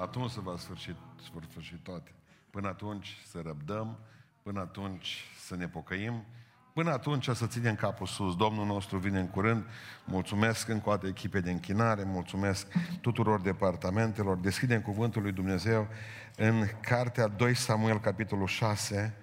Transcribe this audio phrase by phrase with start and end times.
[0.00, 2.14] Atunci se va sfârși, se vor sfârși toate.
[2.50, 3.98] Până atunci să răbdăm,
[4.42, 6.24] până atunci să ne pocăim,
[6.72, 8.36] până atunci să ținem capul sus.
[8.36, 9.64] Domnul nostru vine în curând.
[10.04, 12.66] Mulțumesc încă o dată echipe de închinare, mulțumesc
[13.00, 14.36] tuturor departamentelor.
[14.36, 15.88] Deschidem cuvântul lui Dumnezeu
[16.36, 19.16] în cartea 2 Samuel, capitolul 6.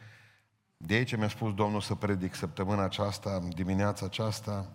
[0.77, 4.71] De aici mi-a spus Domnul să predic săptămâna aceasta, dimineața aceasta.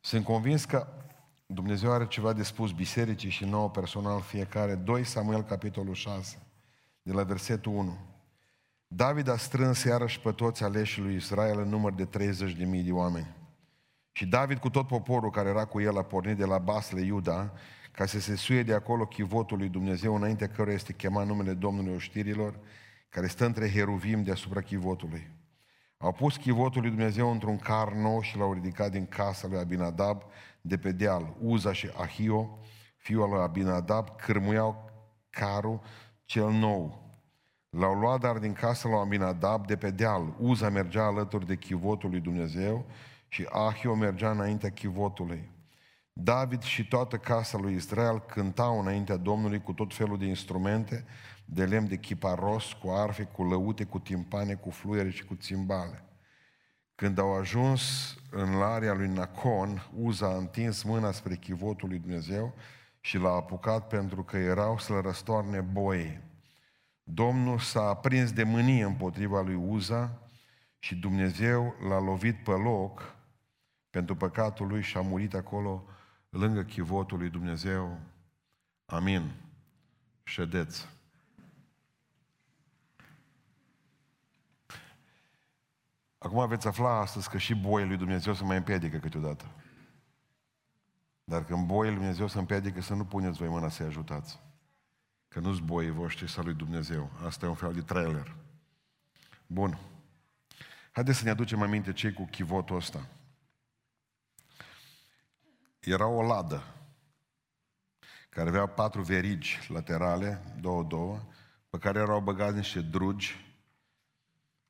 [0.00, 0.86] Sunt convins că
[1.54, 4.74] Dumnezeu are ceva de spus bisericii și nouă personal fiecare.
[4.74, 6.38] 2 Samuel, capitolul 6,
[7.02, 7.98] de la versetul 1.
[8.86, 12.82] David a strâns iarăși pe toți aleșii lui Israel în număr de 30 de mii
[12.82, 13.34] de oameni.
[14.12, 17.52] Și David cu tot poporul care era cu el a pornit de la Basle, Iuda,
[17.92, 21.94] ca să se suie de acolo chivotul lui Dumnezeu, înainte căruia este chemat numele Domnului
[21.94, 22.58] Oștirilor,
[23.08, 25.30] care stă între heruvim deasupra chivotului.
[25.96, 30.22] Au pus chivotul lui Dumnezeu într-un car nou și l-au ridicat din casa lui Abinadab
[30.62, 31.36] de pe deal.
[31.40, 32.58] Uza și Ahio,
[32.96, 34.90] fiul lui Abinadab, cârmuiau
[35.30, 35.80] carul
[36.24, 37.00] cel nou.
[37.70, 40.34] L-au luat dar din casa lui Abinadab de pe deal.
[40.38, 42.84] Uza mergea alături de chivotul lui Dumnezeu
[43.28, 45.50] și Ahio mergea înaintea chivotului.
[46.12, 51.04] David și toată casa lui Israel cântau înaintea Domnului cu tot felul de instrumente,
[51.44, 56.04] de lemn de chiparos, cu arfe, cu lăute, cu timpane, cu fluiere și cu țimbale.
[57.02, 62.54] Când au ajuns în larea lui Nacon, Uza a întins mâna spre chivotul lui Dumnezeu
[63.00, 66.20] și l-a apucat pentru că erau să-l răstoarne boi.
[67.02, 70.18] Domnul s-a aprins de mânie împotriva lui Uza
[70.78, 73.14] și Dumnezeu l-a lovit pe loc
[73.90, 75.84] pentru păcatul lui și a murit acolo
[76.28, 77.98] lângă chivotul lui Dumnezeu.
[78.86, 79.30] Amin.
[80.22, 80.88] Ședeți.
[86.22, 89.44] Acum veți afla astăzi că și boii lui Dumnezeu se mai împiedică câteodată.
[91.24, 94.40] Dar când boii lui Dumnezeu se împiedică, să nu puneți voi mâna să-i ajutați.
[95.28, 97.10] Că nu-s boii voștri sau lui Dumnezeu.
[97.26, 98.34] Asta e un fel de trailer.
[99.46, 99.78] Bun.
[100.92, 103.06] Haideți să ne aducem aminte cei cu chivotul ăsta.
[105.80, 106.62] Era o ladă
[108.28, 111.20] care avea patru verigi laterale, două, două,
[111.70, 113.51] pe care erau băgați niște drugi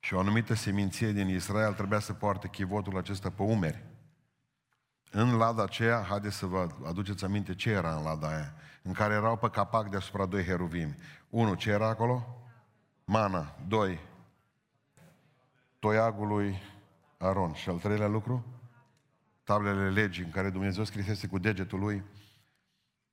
[0.03, 3.83] și o anumită seminție din Israel trebuia să poarte chivotul acesta pe umeri.
[5.11, 9.13] În lada aceea, haideți să vă aduceți aminte ce era în lada aia, în care
[9.13, 10.95] erau pe capac deasupra doi heruvimi.
[11.29, 12.43] Unu, ce era acolo?
[13.05, 13.55] Mana.
[13.67, 13.99] Doi,
[15.79, 16.61] toiagul lui
[17.17, 17.53] Aron.
[17.53, 18.45] Și al treilea lucru?
[19.43, 22.03] Tablele legii în care Dumnezeu scrisese cu degetul lui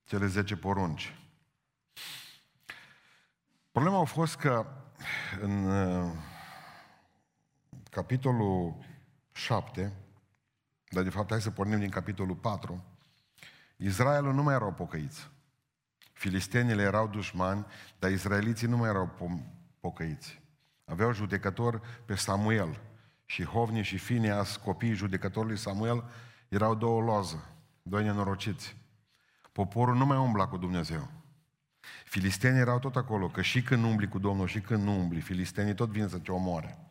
[0.03, 1.15] cele zece porunci.
[3.71, 4.65] Problema a fost că
[5.41, 5.69] în
[7.91, 8.75] capitolul
[9.31, 9.93] 7,
[10.89, 12.83] dar de fapt hai să pornim din capitolul 4,
[13.77, 15.29] Israelul nu mai erau pocăiți.
[16.13, 17.65] Filistenile erau dușmani,
[17.99, 19.09] dar izraeliții nu mai erau
[19.79, 20.41] pocăiți.
[20.85, 22.79] Aveau judecător pe Samuel
[23.25, 26.03] și Hovni și Fineas, copiii judecătorului Samuel,
[26.49, 27.45] erau două loză,
[27.81, 28.75] doi nenorociți.
[29.51, 31.09] Poporul nu mai umbla cu Dumnezeu.
[32.05, 35.75] Filistenii erau tot acolo, că și când umbli cu Domnul și când nu umbli, filistenii
[35.75, 36.90] tot vin să te omoare.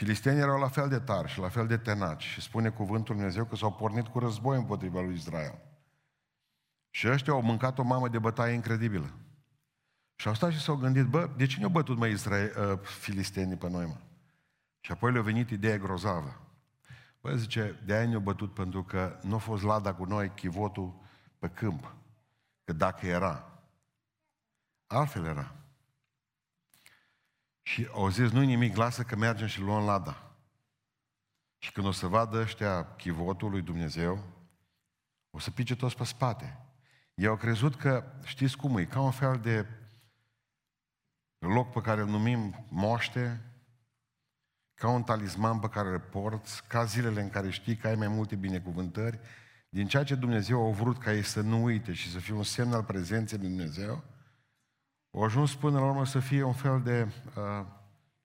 [0.00, 3.44] Filistenii erau la fel de tari și la fel de tenaci și spune cuvântul Dumnezeu
[3.44, 5.58] că s-au pornit cu război împotriva lui Israel.
[6.90, 9.10] Și ăștia au mâncat o mamă de bătaie incredibilă.
[10.14, 13.56] Și au stat și s-au gândit, bă, de ce ne-au bătut mai Israel, uh, filistenii
[13.56, 13.96] pe noi, mă?
[14.80, 16.40] Și apoi le-a venit ideea grozavă.
[17.20, 21.00] Bă, zice, de aia ne-au bătut pentru că nu a fost lada cu noi, chivotul
[21.38, 21.94] pe câmp.
[22.64, 23.62] Că dacă era,
[24.86, 25.54] altfel era.
[27.70, 30.34] Și au zis, nu-i nimic, lasă că mergem și luăm lada.
[31.58, 34.24] Și când o să vadă ăștia chivotul lui Dumnezeu,
[35.30, 36.58] o să pice toți pe spate.
[37.14, 39.66] Ei au crezut că, știți cum e, ca un fel de
[41.38, 43.40] loc pe care îl numim moște,
[44.74, 48.08] ca un talisman pe care îl porți, ca zilele în care știi că ai mai
[48.08, 49.20] multe binecuvântări,
[49.68, 52.42] din ceea ce Dumnezeu a vrut ca ei să nu uite și să fie un
[52.42, 54.04] semn al prezenței lui Dumnezeu,
[55.10, 57.66] au ajuns până la urmă să fie un fel de uh,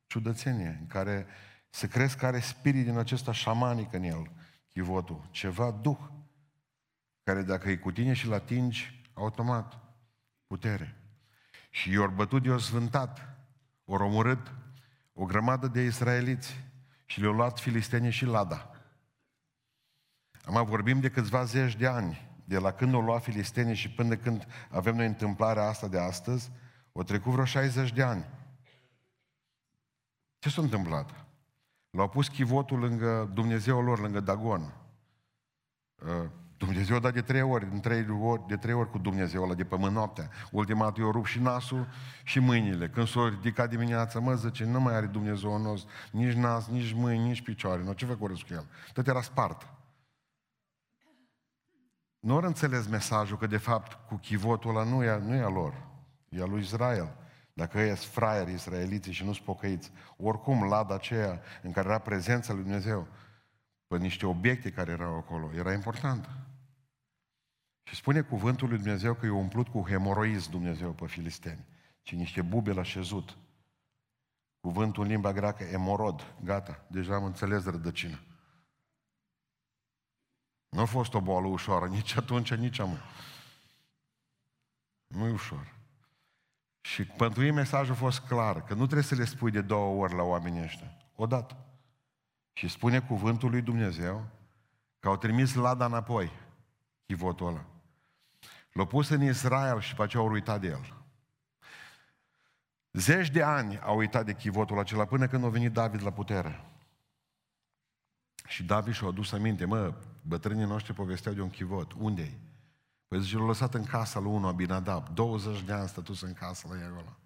[0.07, 1.27] ciudățenie, în care
[1.69, 4.31] se crezi că are spirit din acesta șamanic în el,
[4.67, 5.99] chivotul, ceva duh,
[7.23, 9.79] care dacă e cu tine și-l atingi, automat,
[10.47, 10.95] putere.
[11.69, 13.38] Și i-au bătut, i-au sfântat,
[13.88, 14.53] au omorât
[15.13, 16.63] o grămadă de israeliți
[17.05, 18.69] și le-au luat filistenii și lada.
[20.45, 24.15] Am vorbim de câțiva zeci de ani, de la când au luat filistenii și până
[24.15, 26.51] când avem noi întâmplarea asta de astăzi,
[26.97, 28.25] o trecut vreo 60 de ani.
[30.39, 31.25] Ce s-a întâmplat?
[31.89, 34.74] L-au pus chivotul lângă Dumnezeu lor, lângă Dagon.
[35.95, 39.44] Uh, Dumnezeu a dat de trei ori, în trei ori, de trei ori cu Dumnezeu
[39.44, 40.30] ăla de pământ noaptea.
[40.51, 41.88] Ultima dată eu rup și nasul
[42.24, 42.89] și mâinile.
[42.89, 47.27] Când s-a ridicat dimineața, mă, zice, nu mai are Dumnezeu nostru, nici nas, nici mâini,
[47.27, 47.83] nici picioare.
[47.83, 48.65] Nu, ce făcut cu el?
[48.94, 49.68] Tot era spart.
[52.19, 55.50] Nu ori înțeles mesajul că de fapt cu chivotul ăla nu e, nu e a
[55.50, 55.94] lor,
[56.35, 57.17] e a lui Israel.
[57.53, 61.99] Dacă ei sunt fraieri israeliții și nu sunt pocăiți, oricum lada aceea în care era
[61.99, 63.07] prezența lui Dumnezeu,
[63.87, 66.29] pe niște obiecte care erau acolo, era importantă.
[67.83, 71.65] Și spune cuvântul lui Dumnezeu că e umplut cu hemoroiz Dumnezeu pe filisteni,
[72.01, 73.38] ci niște bube la șezut.
[74.59, 78.19] Cuvântul în limba greacă, emorod, gata, deja am înțeles rădăcina.
[80.69, 82.97] Nu a fost o boală ușoară, nici atunci, nici am.
[85.07, 85.75] Nu e ușor.
[86.85, 90.03] Și pentru ei mesajul a fost clar, că nu trebuie să le spui de două
[90.03, 90.97] ori la oamenii ăștia.
[91.15, 91.57] Odată.
[92.53, 94.25] Și spune cuvântul lui Dumnezeu
[94.99, 96.31] că au trimis lada înapoi,
[97.05, 97.65] chivotul ăla.
[98.71, 100.93] L-au pus în Israel și pe aceea au uitat de el.
[102.91, 106.65] Zeci de ani au uitat de chivotul acela până când a venit David la putere.
[108.47, 111.93] Și David și-a adus aminte, mă, bătrânii noștri povesteau de un chivot.
[111.93, 112.39] Unde-i?
[113.07, 115.09] Păi zice, l-a lăsat în casa lui unul Abinadab.
[115.09, 117.17] 20 de ani stătus în casă la ei acolo.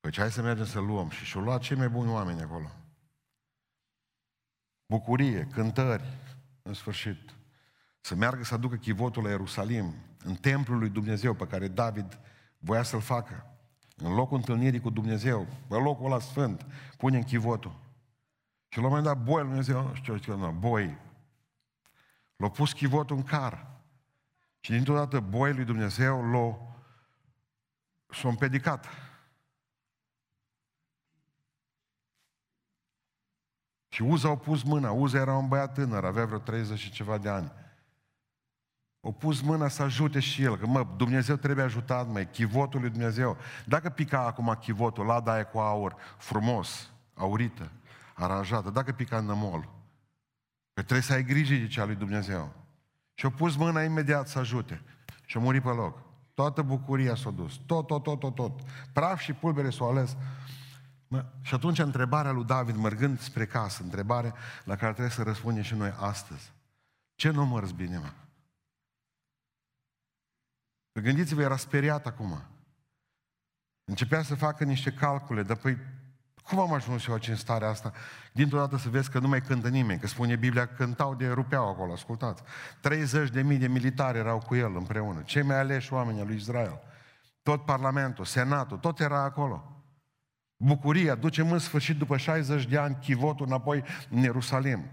[0.00, 1.10] Păi ce hai să mergem să luăm.
[1.10, 2.70] Și și-au luat cei mai buni oameni acolo.
[4.86, 6.04] Bucurie, cântări,
[6.62, 7.34] în sfârșit.
[8.00, 9.94] Să meargă să aducă chivotul la Ierusalim,
[10.24, 12.20] în templul lui Dumnezeu pe care David
[12.58, 13.46] voia să-l facă.
[13.96, 16.66] În locul întâlnirii cu Dumnezeu, pe locul ăla sfânt,
[16.96, 17.74] pune în chivotul.
[18.68, 20.98] Și la un moment dat, boi, Dumnezeu, știu ce nu, boi.
[22.36, 23.67] L-a pus chivotul în car.
[24.60, 26.68] Și dintr-o dată boii lui Dumnezeu l-a
[28.10, 28.86] s-a împedicat.
[33.88, 34.90] Și Uza au pus mâna.
[34.90, 37.52] Uza era un băiat tânăr, avea vreo 30 și ceva de ani.
[39.00, 42.90] O pus mâna să ajute și el, că mă, Dumnezeu trebuie ajutat, măi, chivotul lui
[42.90, 43.36] Dumnezeu.
[43.66, 47.70] Dacă pica acum chivotul, lada aia cu aur, frumos, aurită,
[48.14, 49.60] aranjată, dacă pica în nămol,
[50.72, 52.54] că trebuie să ai grijă de cea lui Dumnezeu.
[53.18, 54.82] Și a pus mâna imediat să ajute.
[55.24, 55.98] Și a murit pe loc.
[56.34, 57.60] Toată bucuria s-a dus.
[57.66, 58.60] Tot, tot, tot, tot, tot.
[58.92, 60.16] Praf și pulbere s-au ales.
[61.08, 64.34] Mă, și atunci întrebarea lui David, mergând spre casă, întrebare
[64.64, 66.52] la care trebuie să răspundem și noi astăzi.
[67.14, 68.12] Ce număr bine, mă?
[71.00, 72.42] Gândiți-vă, era speriat acum.
[73.84, 75.78] Începea să facă niște calcule, dar păi
[76.48, 77.92] cum am ajuns eu aici în starea asta?
[78.32, 81.28] Dintr-o dată să vezi că nu mai cântă nimeni, că spune Biblia că cântau de
[81.28, 82.42] rupeau acolo, ascultați.
[82.80, 85.22] 30 de mii de militari erau cu el împreună.
[85.24, 86.80] Cei mai aleși oameni al lui Israel.
[87.42, 89.82] Tot Parlamentul, Senatul, tot era acolo.
[90.56, 94.84] Bucuria, ducem în sfârșit după 60 de ani chivotul înapoi în Ierusalim.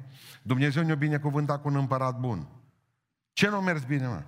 [0.42, 2.48] Dumnezeu ne-a binecuvântat cu un împărat bun.
[3.34, 4.24] Ce nu a mers bine, mă?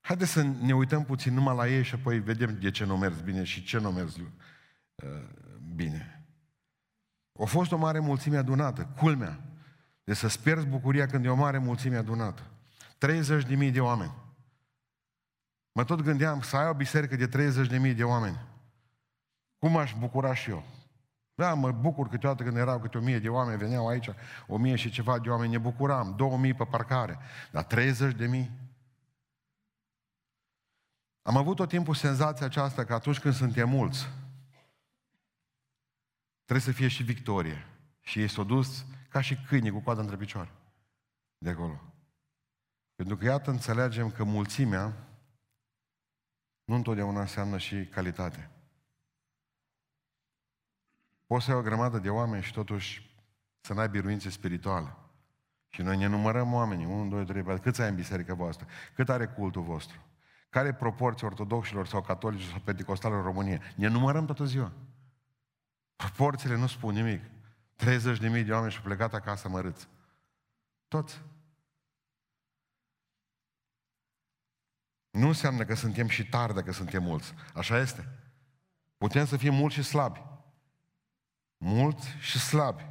[0.00, 3.20] Haideți să ne uităm puțin numai la ei și apoi vedem de ce nu mers
[3.20, 4.26] bine și ce nu mers uh,
[5.74, 6.22] bine.
[7.40, 9.40] A fost o mare mulțime adunată, culmea.
[10.04, 12.42] De să-ți pierzi bucuria când e o mare mulțime adunată.
[12.98, 14.12] 30 de mii de oameni.
[15.72, 18.40] Mă tot gândeam să ai o biserică de 30 de mii de oameni.
[19.58, 20.64] Cum aș bucura și eu?
[21.34, 24.10] Da, mă bucur câteodată când erau câte o mie de oameni, veneau aici,
[24.46, 27.18] o mie și ceva de oameni, ne bucuram, două mii pe parcare.
[27.50, 28.50] Dar 30 de mii?
[31.22, 34.08] Am avut tot timpul senzația aceasta că atunci când suntem mulți,
[36.48, 37.66] trebuie să fie și victorie.
[38.00, 40.52] Și ei s-au dus ca și câini cu coada între picioare.
[41.38, 41.80] De acolo.
[42.94, 45.08] Pentru că, iată, înțelegem că mulțimea
[46.64, 48.50] nu întotdeauna înseamnă și calitate.
[51.26, 53.16] Poți să ai o grămadă de oameni și totuși
[53.60, 54.96] să n-ai biruințe spirituale.
[55.68, 58.66] Și noi ne numărăm oamenii, 1, 2, 3, 4, câți ai în biserica voastră?
[58.94, 59.98] Cât are cultul vostru?
[60.50, 63.60] Care e proporția ortodoxilor sau catolici sau pentecostali în România?
[63.76, 64.72] Ne numărăm toată ziua.
[65.98, 67.22] Proporțiile nu spun nimic.
[67.76, 69.88] 30 de mii de oameni și-au plecat acasă mărâți.
[70.88, 71.22] Toți.
[75.10, 77.34] Nu înseamnă că suntem și tari dacă suntem mulți.
[77.54, 78.08] Așa este.
[78.96, 80.22] Putem să fim mulți și slabi.
[81.56, 82.86] Mulți și slabi.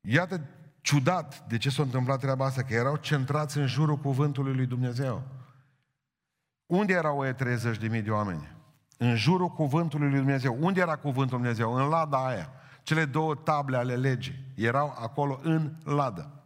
[0.00, 0.48] Iată
[0.80, 5.22] ciudat de ce s-a întâmplat treaba asta, că erau centrați în jurul cuvântului lui Dumnezeu.
[6.66, 8.53] Unde erau ei 30 de mii de oameni?
[9.04, 10.56] În jurul cuvântului lui Dumnezeu.
[10.60, 11.74] Unde era cuvântul lui Dumnezeu?
[11.74, 12.50] În lada aia.
[12.82, 16.44] Cele două table ale legii erau acolo în ladă.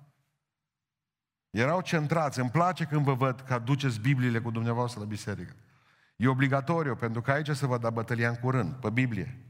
[1.50, 2.40] Erau centrați.
[2.40, 5.56] Îmi place când vă văd că aduceți Bibliile cu dumneavoastră la biserică.
[6.16, 9.42] E obligatoriu, pentru că aici se va da bătălia în curând, pe Biblie.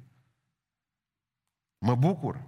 [1.79, 2.41] Mă bucur.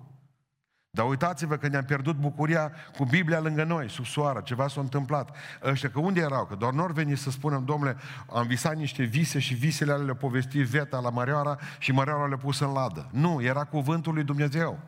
[0.90, 5.36] Dar uitați-vă că ne-am pierdut bucuria cu Biblia lângă noi, sub soară, ceva s-a întâmplat.
[5.62, 6.46] Ăștia, că unde erau?
[6.46, 7.96] Că doar nor veni să spunem, domnule,
[8.32, 12.36] am visat niște vise și visele alea le-a povestit Veta la Mărioara și Mărioara le-a
[12.36, 13.08] pus în ladă.
[13.12, 14.78] Nu, era cuvântul lui Dumnezeu.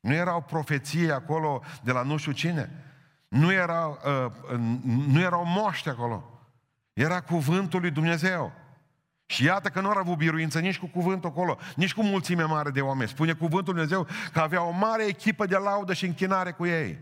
[0.00, 2.70] Nu erau profeții acolo de la nu știu cine.
[3.28, 3.98] Nu erau,
[4.50, 4.58] uh,
[5.06, 6.24] nu erau moști acolo.
[6.92, 8.52] Era cuvântul lui Dumnezeu.
[9.32, 12.70] Și iată că nu au avut biruință nici cu cuvântul acolo, nici cu mulțime mare
[12.70, 13.08] de oameni.
[13.08, 16.98] Spune cuvântul Dumnezeu că avea o mare echipă de laudă și închinare cu ei.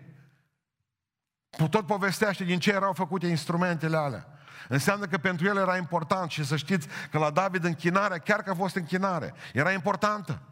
[1.71, 4.27] Tot povestește din ce erau făcute instrumentele alea.
[4.69, 8.51] Înseamnă că pentru el era important și să știți că la David închinarea, chiar că
[8.51, 10.43] a fost închinare, era importantă.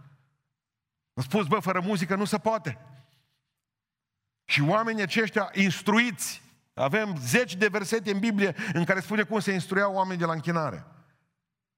[1.15, 2.79] Am spus, bă, fără muzică nu se poate.
[4.45, 6.43] Și oamenii aceștia instruiți,
[6.75, 10.33] avem zeci de versete în Biblie în care spune cum se instruiau oamenii de la
[10.33, 10.87] închinare.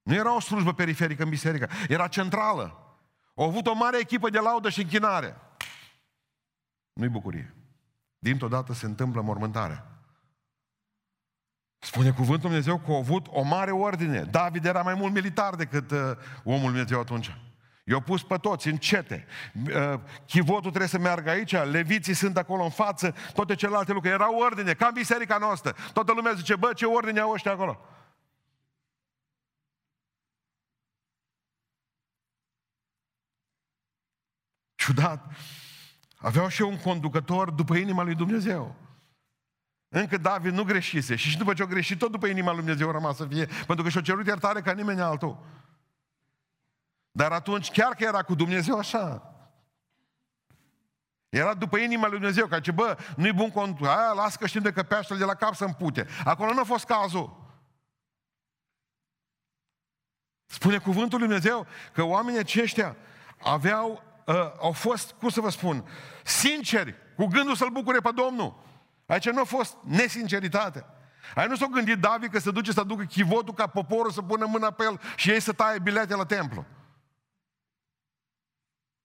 [0.03, 2.95] Nu era o slujbă periferică în biserică, era centrală.
[3.35, 5.37] Au avut o mare echipă de laudă și închinare.
[6.93, 7.55] Nu-i bucurie.
[8.19, 9.85] Dintr-o dată se întâmplă mormântarea.
[11.79, 14.23] Spune cuvântul Dumnezeu că au avut o mare ordine.
[14.23, 15.99] David era mai mult militar decât uh,
[16.43, 17.37] omul Dumnezeu atunci.
[17.85, 19.25] I-au pus pe toți în cete.
[19.53, 24.13] Uh, chivotul trebuie să meargă aici, leviții sunt acolo în față, toate celelalte lucruri.
[24.13, 25.75] Era ordine, ca în biserica noastră.
[25.93, 27.79] Toată lumea zice, bă, ce ordine au ăștia acolo?
[34.81, 35.25] Ciudat.
[36.17, 38.75] Aveau și eu un conducător după inima lui Dumnezeu.
[39.89, 41.15] Încă David nu greșise.
[41.15, 43.45] Și după ce a greșit, tot după inima lui Dumnezeu a rămas să fie.
[43.45, 45.45] Pentru că și-a cerut iertare ca nimeni altul.
[47.11, 49.33] Dar atunci, chiar că era cu Dumnezeu așa,
[51.29, 54.61] era după inima lui Dumnezeu, ca ce, bă, nu-i bun cont, aia, las că știm
[54.61, 56.07] de că peaștele de la cap să împute.
[56.23, 57.53] Acolo nu a fost cazul.
[60.45, 62.95] Spune cuvântul lui Dumnezeu că oamenii aceștia
[63.43, 65.85] aveau uh, au fost, cum să vă spun,
[66.23, 68.59] sinceri, cu gândul să-L bucure pe Domnul.
[69.05, 70.85] Aici nu a fost nesinceritate.
[71.35, 74.45] Aici nu s-a gândit David că se duce să aducă chivotul ca poporul să pună
[74.45, 76.65] mâna pe el și ei să taie bilete la templu.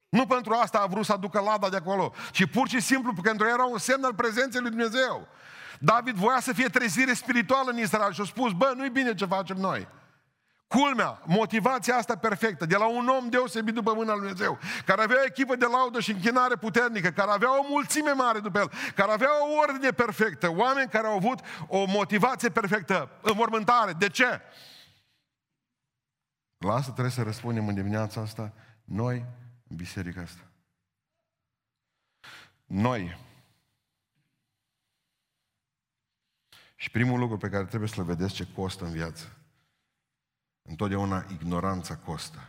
[0.09, 3.45] Nu pentru asta a vrut să aducă lada de acolo, ci pur și simplu pentru
[3.45, 5.29] că era un semn al prezenței lui Dumnezeu.
[5.79, 9.25] David voia să fie trezire spirituală în Israel și a spus, bă, nu-i bine ce
[9.25, 9.89] facem noi.
[10.77, 15.17] Culmea, motivația asta perfectă, de la un om deosebit după mâna lui Dumnezeu, care avea
[15.21, 19.13] o echipă de laudă și închinare puternică, care avea o mulțime mare după el, care
[19.13, 23.93] avea o ordine perfectă, oameni care au avut o motivație perfectă, înmormântare.
[23.93, 24.41] De ce?
[26.59, 28.53] La asta trebuie să răspundem în dimineața asta,
[28.85, 29.25] noi,
[29.69, 30.43] în biserica asta.
[32.65, 33.19] Noi.
[36.75, 39.36] Și primul lucru pe care trebuie să-l vedeți ce costă în viață,
[40.67, 42.49] Întotdeauna ignoranța costă.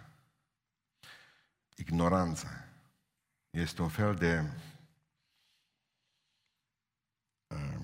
[1.76, 2.50] Ignoranța
[3.50, 4.44] este un fel de
[7.48, 7.80] uh,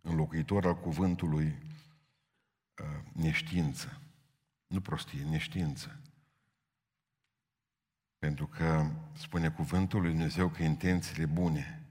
[0.00, 4.00] înlocuitor al cuvântului uh, neștiință.
[4.66, 6.00] Nu prostie, neștiință.
[8.18, 11.82] Pentru că spune cuvântul lui Dumnezeu că intențiile bune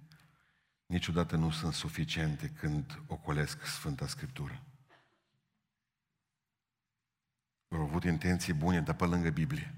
[0.85, 4.61] niciodată nu sunt suficiente când ocolesc Sfânta Scriptură.
[7.67, 9.73] Au avut intenții bune, dar pe lângă Biblie.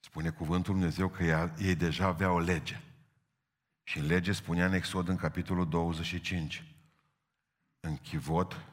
[0.00, 2.80] Spune cuvântul Dumnezeu că ei deja aveau o lege.
[3.82, 6.64] Și în lege spunea în Exod în capitolul 25.
[7.80, 8.64] În chivot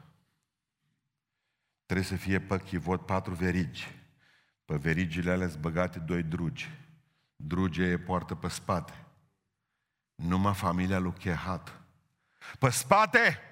[1.84, 3.96] trebuie să fie pe chivot patru verigi.
[4.64, 6.70] Pe verigile alea băgate doi drugi.
[7.36, 9.06] Drugea e poartă pe spate.
[10.14, 11.80] Numai familia lui Chehat.
[12.58, 13.47] Pe spate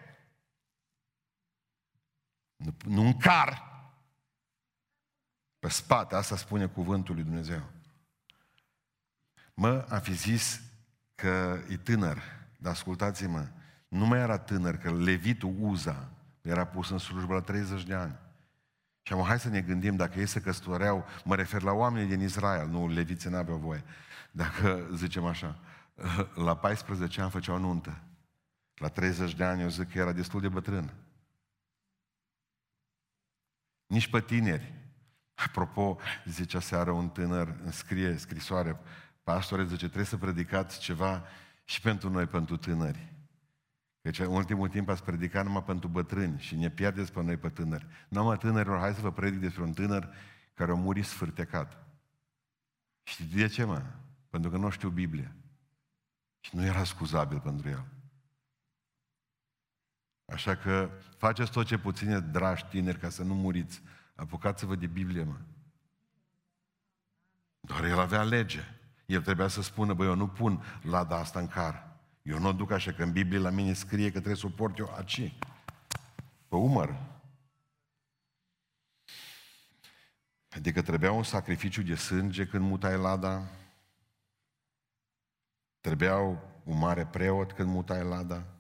[2.57, 3.63] nu, nu în car.
[5.59, 7.63] Pe spate, asta spune cuvântul lui Dumnezeu.
[9.55, 10.61] Mă, am fi zis
[11.15, 12.23] că e tânăr,
[12.59, 13.49] dar ascultați-mă,
[13.89, 16.09] nu mai era tânăr, că levitul Uza
[16.43, 18.19] era pus în slujbă la 30 de ani.
[19.03, 22.21] Și am hai să ne gândim, dacă ei se căsătoreau, mă refer la oamenii din
[22.21, 23.85] Israel, nu, leviții n-aveau voie.
[24.31, 25.59] Dacă zicem așa,
[26.35, 27.99] la 14 ani făceau nuntă.
[28.75, 30.93] La 30 de ani eu zic că era destul de bătrân.
[33.87, 34.75] Nici pe tineri.
[35.35, 38.81] Apropo, zice seară un tânăr, îmi scrie scrisoare,
[39.23, 41.25] pastore, zice, trebuie să predicați ceva
[41.64, 43.12] și pentru noi, pentru tânări.
[44.00, 47.49] Deci în ultimul timp ați predicat numai pentru bătrâni și ne pierdeți pe noi pe
[47.49, 47.87] tânări.
[48.09, 50.14] Nu mă tânărilor, hai să vă predic despre un tânăr
[50.55, 51.87] care a murit sfârtecat.
[53.02, 53.83] Și de ce, mă?
[54.31, 55.33] Pentru că nu știu Biblia.
[56.40, 57.85] Și nu era scuzabil pentru el.
[60.26, 63.83] Așa că faceți tot ce puține, dragi tineri, ca să nu muriți.
[64.14, 65.37] Apucați-vă de Biblie, mă.
[67.61, 68.61] Doar el avea lege.
[69.06, 71.97] El trebuia să spună, băi, eu nu pun lada asta în car.
[72.23, 74.49] Eu nu o duc așa, că în Biblie la mine scrie că trebuie să o
[74.49, 75.38] port eu aici,
[76.49, 76.95] pe umăr.
[80.49, 83.50] Adică trebuia un sacrificiu de sânge când mutai lada,
[85.80, 88.56] trebuiau un mare preot când mutai lada,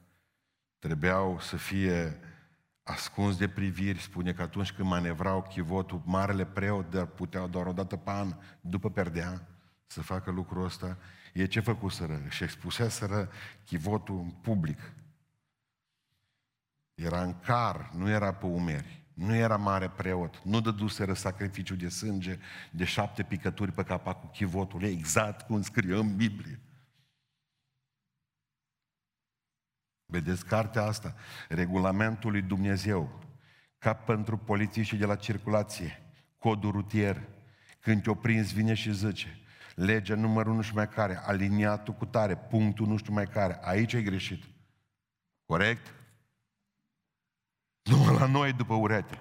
[0.78, 2.20] trebuiau să fie
[2.82, 7.72] ascuns de priviri, spune că atunci când manevrau chivotul, marele preot de puteau doar o
[7.72, 9.48] dată pe an, după perdea,
[9.86, 10.98] să facă lucrul ăsta,
[11.32, 12.22] e ce făcuseră?
[12.28, 13.28] Și expuseseră
[13.64, 14.92] chivotul în public.
[16.94, 19.04] Era în car, nu era pe umeri.
[19.14, 20.40] Nu era mare preot.
[20.44, 22.38] Nu dăduseră sacrificiu de sânge
[22.70, 26.60] de șapte picături pe capacul chivotului, exact cum scrie în Biblie.
[30.06, 31.14] Vedeți cartea asta,
[31.48, 33.20] regulamentul lui Dumnezeu,
[33.78, 36.02] ca pentru polițiștii de la circulație,
[36.38, 37.28] codul rutier,
[37.80, 39.40] când te oprinzi, vine și zice,
[39.74, 43.94] legea numărul nu știu mai care, aliniatul cu tare, punctul nu știu mai care, aici
[43.94, 44.44] ai greșit.
[45.46, 45.94] Corect?
[47.82, 49.20] Numai la noi după urete.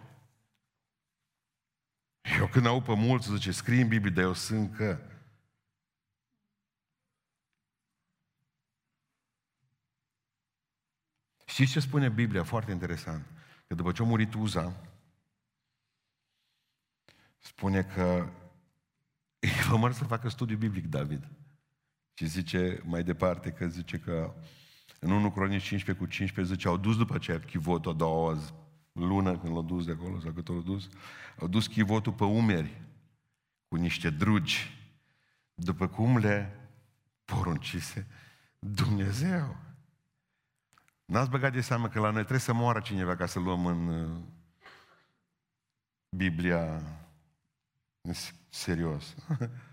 [2.40, 5.00] Eu când aud pe mulți, zice, scrie în Biblie, dar eu sunt că...
[11.56, 12.44] Știți ce spune Biblia?
[12.44, 13.26] Foarte interesant.
[13.68, 14.74] Că după ce a murit Uza,
[17.38, 18.30] spune că
[19.70, 21.28] el a să facă studiu biblic, David.
[22.14, 24.34] Și zice mai departe că zice că
[25.00, 28.38] în 1 Cronici 15 cu 15 zice, au dus după aceea chivotul a doua
[28.92, 30.90] lună când l-au dus de acolo, sau cât l-au dus,
[31.40, 32.82] au dus chivotul pe umeri
[33.68, 34.78] cu niște drugi,
[35.54, 36.70] după cum le
[37.26, 38.08] poruncise
[38.60, 39.65] Dumnezeu.
[41.06, 43.88] N-ați băgat de seamă că la noi trebuie să moară cineva ca să luăm în
[43.88, 44.22] uh,
[46.10, 46.82] Biblia
[48.02, 48.14] în
[48.50, 49.16] serios.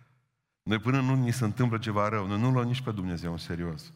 [0.69, 3.39] Noi până nu ni se întâmplă ceva rău, noi nu luăm nici pe Dumnezeu în
[3.39, 3.93] serios.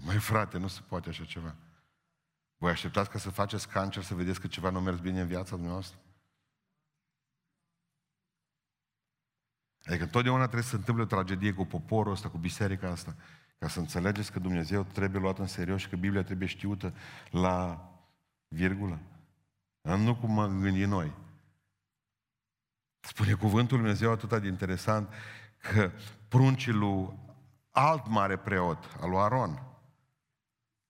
[0.00, 1.56] Mai frate, nu se poate așa ceva.
[2.56, 5.26] Voi așteptați ca să faceți cancer să vedeți că ceva nu a mers bine în
[5.26, 5.98] viața dumneavoastră?
[9.84, 13.16] Adică întotdeauna trebuie să se întâmple o tragedie cu poporul ăsta, cu biserica asta,
[13.60, 16.94] ca să înțelegeți că Dumnezeu trebuie luat în serios și că Biblia trebuie știută
[17.30, 17.88] la
[18.48, 18.98] virgulă.
[19.80, 21.12] Nu cum mă gândim noi.
[23.00, 25.12] Spune cuvântul Lui Dumnezeu atât de interesant
[25.58, 25.90] că
[26.28, 27.18] pruncii lui
[27.70, 29.62] alt mare preot, al lui Aron,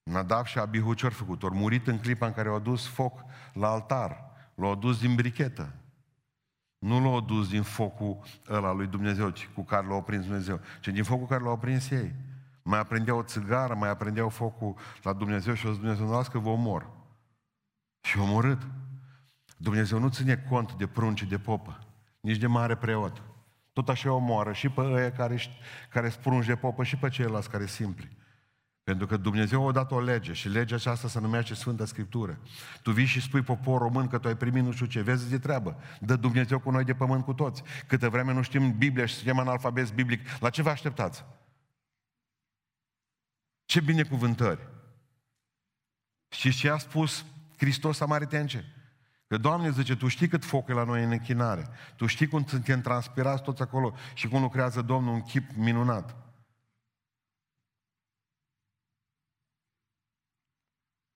[0.03, 1.43] Nadav și Abihu ce făcut?
[1.43, 4.31] Ori murit în clipa în care au adus foc la altar.
[4.55, 5.75] L-au adus din brichetă.
[6.79, 10.89] Nu l-au adus din focul ăla lui Dumnezeu, ci cu care l-au prins Dumnezeu, ci
[10.89, 12.15] din focul care l-au prins ei.
[12.63, 16.39] Mai aprindeau o țigară, mai aprindeau focul la Dumnezeu și o zis Dumnezeu, nu că
[16.39, 16.91] vă omor.
[18.01, 18.67] Și omorât.
[19.57, 21.79] Dumnezeu nu ține cont de prunci de popă,
[22.21, 23.23] nici de mare preot.
[23.73, 25.39] Tot așa omoară și pe ăia care,
[25.91, 28.19] care sprungi de popă și pe ceilalți care simpli.
[28.83, 32.39] Pentru că Dumnezeu a dat o lege și legea aceasta se numește Sfânta Scriptură.
[32.83, 35.39] Tu vii și spui popor român că tu ai primit nu știu ce, vezi de
[35.39, 35.77] treabă.
[36.01, 37.63] Dă Dumnezeu cu noi de pământ cu toți.
[37.87, 41.25] Câte vreme nu știm Biblia și suntem analfabet biblic, la ce vă așteptați?
[43.71, 44.69] Ce binecuvântări!
[46.29, 47.25] Și ce a spus
[47.57, 48.75] Hristos Samaritence?
[49.27, 51.69] Că Doamne zice, Tu știi cât foc e la noi în închinare.
[51.97, 56.17] Tu știi cum suntem transpirați toți acolo și cum lucrează Domnul un chip minunat.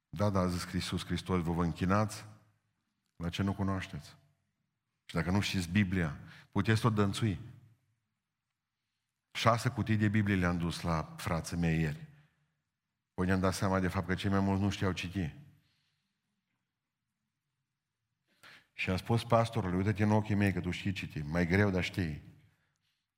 [0.08, 2.24] Da, da, a zis Iisus Hristos, vă vă închinați
[3.16, 4.08] la ce nu cunoașteți.
[5.04, 6.18] Și dacă nu știți Biblia,
[6.52, 7.40] puteți tot dănțui.
[9.30, 12.12] Șase cutii de Biblie le-am dus la frații mei ieri.
[13.14, 15.34] Păi ne-am dat seama de fapt că cei mai mulți nu știau citi.
[18.72, 21.18] Și am spus pastorului, uite-te în ochii mei că tu știi citi.
[21.22, 22.22] Mai greu, dar știi.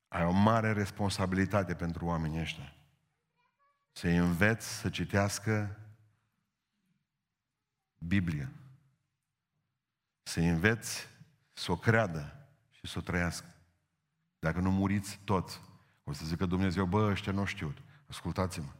[0.08, 2.74] Ai o mare responsabilitate pentru oamenii ăștia.
[3.92, 5.78] Să-i înveți să citească
[7.98, 8.52] Biblia.
[10.22, 11.06] Să înveți
[11.52, 13.54] să o creadă și să o trăiască.
[14.38, 15.60] Dacă nu muriți toți,
[16.04, 17.74] o să zică Dumnezeu, bă, ăștia nu știu.
[18.08, 18.72] Ascultați-mă.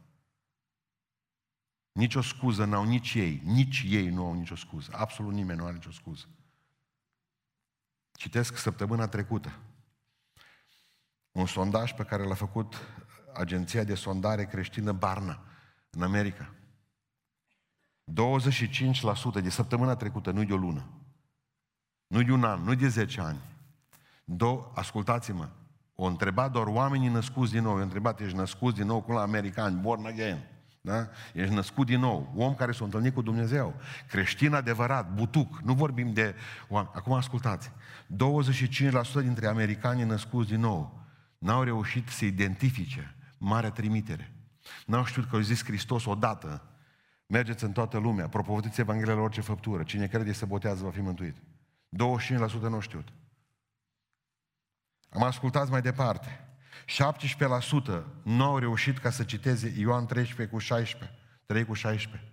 [1.97, 4.91] Nici o scuză n-au nici ei, nici ei nu au nicio scuză.
[4.93, 6.25] Absolut nimeni nu are nicio scuză.
[8.11, 9.59] Citesc săptămâna trecută
[11.31, 12.75] un sondaj pe care l-a făcut
[13.33, 15.43] agenția de sondare creștină Barna
[15.89, 16.53] în America.
[19.39, 20.89] 25% de săptămâna trecută, nu de o lună.
[22.07, 23.39] Nu de un an, nu de 10 ani.
[24.25, 25.49] Do- ascultați-mă,
[25.95, 27.73] o întrebat doar oamenii născuți din nou.
[27.73, 30.56] O întrebat, ești născut din nou cum la americani, born again.
[30.87, 31.07] Da?
[31.33, 32.33] Ești născut din nou.
[32.35, 33.75] Om care s-a întâlnit cu Dumnezeu.
[34.07, 35.59] Creștin adevărat, butuc.
[35.59, 36.35] Nu vorbim de
[36.67, 36.91] oameni.
[36.95, 37.71] Acum ascultați.
[37.71, 37.73] 25%
[39.13, 41.05] dintre americanii născuți din nou
[41.37, 44.33] n-au reușit să identifice marea trimitere.
[44.85, 46.61] N-au știut că au zis Hristos odată.
[47.25, 49.83] Mergeți în toată lumea, propovădiți Evanghelia la orice făptură.
[49.83, 51.35] Cine crede să botează va fi mântuit.
[51.37, 51.39] 25%
[52.69, 53.07] nu știut.
[55.09, 56.46] Am ascultat mai departe.
[56.85, 61.17] 17% nu au reușit ca să citeze Ioan 13 cu 16.
[61.45, 62.31] 3 cu 16.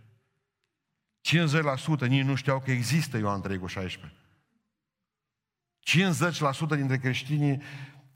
[2.07, 4.19] 50% nici nu știau că există Ioan 3 cu 16.
[6.75, 7.63] 50% dintre creștinii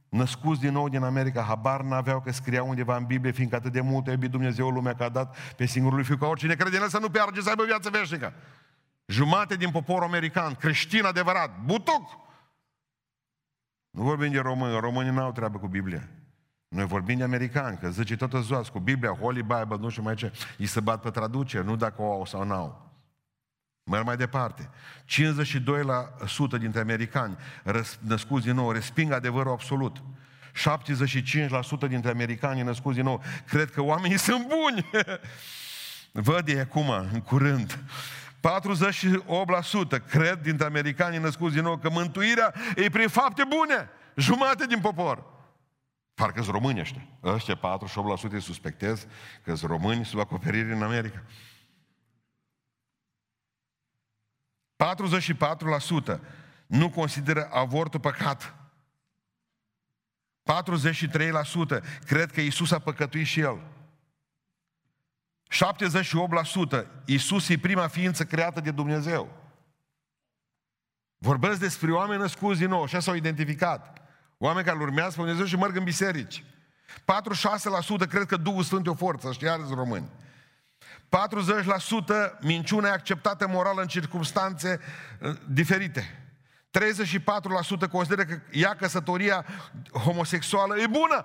[0.08, 3.80] născuți din nou din America, habar n-aveau că scria undeva în Biblie, fiindcă atât de
[3.80, 6.76] mult a iubit Dumnezeu lumea că a dat pe singurul lui Fiu, ca oricine crede
[6.76, 8.34] în el să nu piarge, să aibă viață veșnică.
[9.06, 12.18] Jumate din poporul american, creștin adevărat, butuc.
[13.90, 16.08] Nu vorbim de români, românii n-au treabă cu Biblia.
[16.68, 20.14] Noi vorbim de americani, că zice toată ziua cu Biblia, Holy Bible, nu știu mai
[20.14, 22.88] ce, îi se bat pe traducere, nu dacă o au sau n-au.
[23.84, 24.70] Merg mai departe.
[25.04, 27.36] 52% dintre americani
[28.00, 30.02] născuți din nou resping adevărul absolut.
[31.86, 34.90] 75% dintre americani născuți din nou cred că oamenii sunt buni.
[36.28, 37.78] Văd e acum, în curând.
[39.98, 43.90] 48% cred dintre americanii născuți din nou că mântuirea e prin fapte bune.
[44.14, 45.37] Jumate din popor.
[46.18, 47.06] Parcă sunt români ăștia.
[47.22, 47.60] Ăștia
[48.38, 49.06] 48% suspectez
[49.44, 51.22] că sunt români sub acoperire în America.
[56.14, 56.18] 44%
[56.66, 58.54] nu consideră avortul păcat.
[60.42, 63.62] 43% cred că Isus a păcătuit și el.
[66.84, 69.32] 78% Isus e prima ființă creată de Dumnezeu.
[71.18, 73.97] Vorbesc despre oameni născuți din nou, așa s-au identificat.
[74.38, 76.44] Oameni care urmează pe Dumnezeu și merg în biserici.
[78.04, 80.08] 46% cred că Duhul Sfânt e o forță, știați români.
[80.78, 84.80] 40% minciuna e acceptată moral în circunstanțe
[85.20, 86.22] uh, diferite.
[87.86, 89.46] 34% consideră că ea căsătoria
[90.04, 91.24] homosexuală e bună.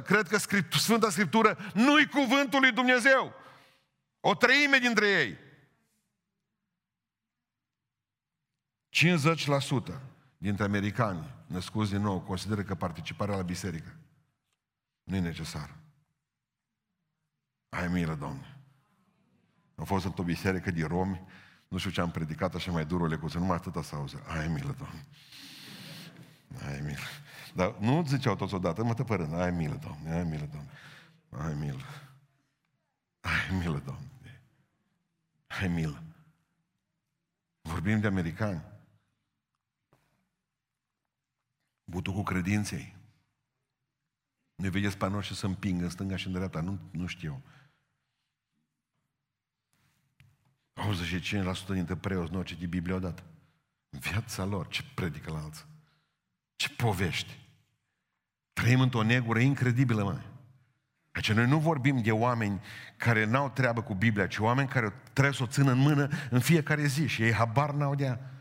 [0.00, 0.38] 25% cred că
[0.70, 3.34] Sfânta Scriptură nu-i cuvântul lui Dumnezeu.
[4.20, 5.38] O treime dintre ei.
[8.92, 10.00] 50%
[10.38, 13.96] dintre americani născuți din nou consideră că participarea la biserică
[15.02, 15.76] nu e necesară.
[17.68, 18.56] Ai milă, Doamne.
[19.74, 21.22] Am fost într-o biserică de romi,
[21.68, 24.16] nu știu ce am predicat așa mai dur o lecuță, numai atâta să auzi.
[24.26, 25.06] Ai milă, Doamne.
[26.66, 27.06] Ai milă.
[27.54, 30.70] Dar nu ziceau toți odată, mă tăpărând, ai milă, Doamne, ai milă, Doamne.
[31.30, 31.84] Ai milă.
[33.20, 34.42] Ai milă, Doamne.
[35.46, 36.02] Ai milă.
[37.60, 38.71] Vorbim de americani.
[41.92, 42.96] Butucul credinței.
[44.54, 46.60] Ne vedeți pe noi și să împingă în stânga și în dreapta.
[46.60, 47.42] Nu, nu știu.
[50.74, 53.22] 85% dintre preoți nu au citit Biblia odată.
[53.90, 55.64] În viața lor, ce predică la alții.
[56.56, 57.38] Ce povești.
[58.52, 60.20] Trăim într-o negură incredibilă, mă.
[61.10, 62.60] Deci noi nu vorbim de oameni
[62.96, 66.40] care n-au treabă cu Biblia, ci oameni care trebuie să o țină în mână în
[66.40, 68.32] fiecare zi și ei habar n-au de ea.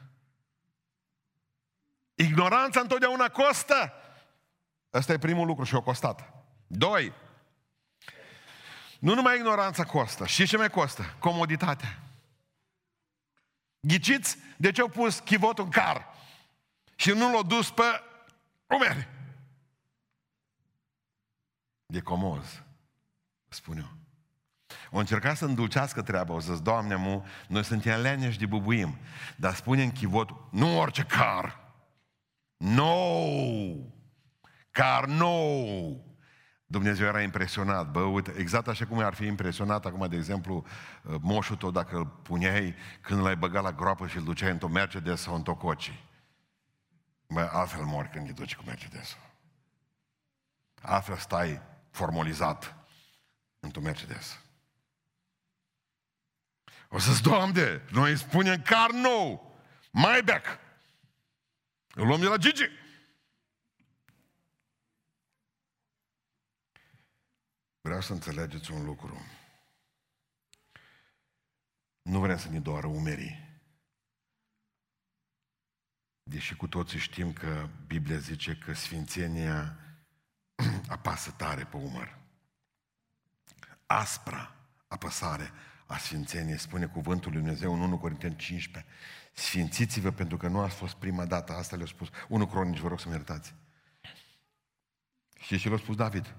[2.21, 3.93] Ignoranța întotdeauna costă.
[4.93, 6.33] Ăsta e primul lucru și o costat.
[6.67, 7.13] Doi,
[8.99, 10.25] nu numai ignoranța costă.
[10.25, 11.15] Și ce mai costă?
[11.19, 11.99] Comoditatea.
[13.79, 16.07] Ghiciți de ce au pus chivotul în car
[16.95, 17.83] și nu l-au dus pe
[18.65, 19.07] umeri?
[21.85, 22.61] De comoz,
[23.47, 23.89] spun eu.
[24.91, 28.97] O încercat să îndulcească treaba, o zis, Doamne, mu, noi suntem leneși de bubuim,
[29.35, 31.60] dar spune în chivot, nu orice car.
[32.61, 33.15] No!
[34.71, 36.05] Car nou!
[36.65, 37.91] Dumnezeu era impresionat.
[37.91, 40.65] Bă, uite, exact așa cum ar fi impresionat acum, de exemplu,
[41.03, 44.67] uh, moșul tău dacă îl puneai când l-ai băgat la groapă și îl duceai într-o
[44.67, 46.03] Mercedes sau într-o Coci.
[47.27, 49.17] Bă, altfel mori când îi duci cu Mercedes.
[50.81, 52.75] Altfel stai formalizat
[53.59, 54.39] într-o Mercedes.
[56.89, 59.55] O să-ți, Doamne, noi spunem car nou,
[59.91, 60.45] mai back.
[61.93, 62.69] Îl luăm de la Gigi.
[67.81, 69.25] Vreau să înțelegeți un lucru.
[72.01, 73.49] Nu vrem să ne doară umerii.
[76.23, 79.77] Deși cu toții știm că Biblia zice că sfințenia
[80.87, 82.19] apasă tare pe umăr.
[83.85, 84.55] Aspra
[84.87, 85.51] apăsare
[85.91, 88.91] a sfințeniei, spune cuvântul lui Dumnezeu în 1 Corinteni 15.
[89.33, 92.09] Sfințiți-vă pentru că nu a fost prima dată, asta le-a spus.
[92.27, 93.53] 1 Cronici, vă rog să-mi iertați.
[95.39, 96.35] Știți ce l-a spus David?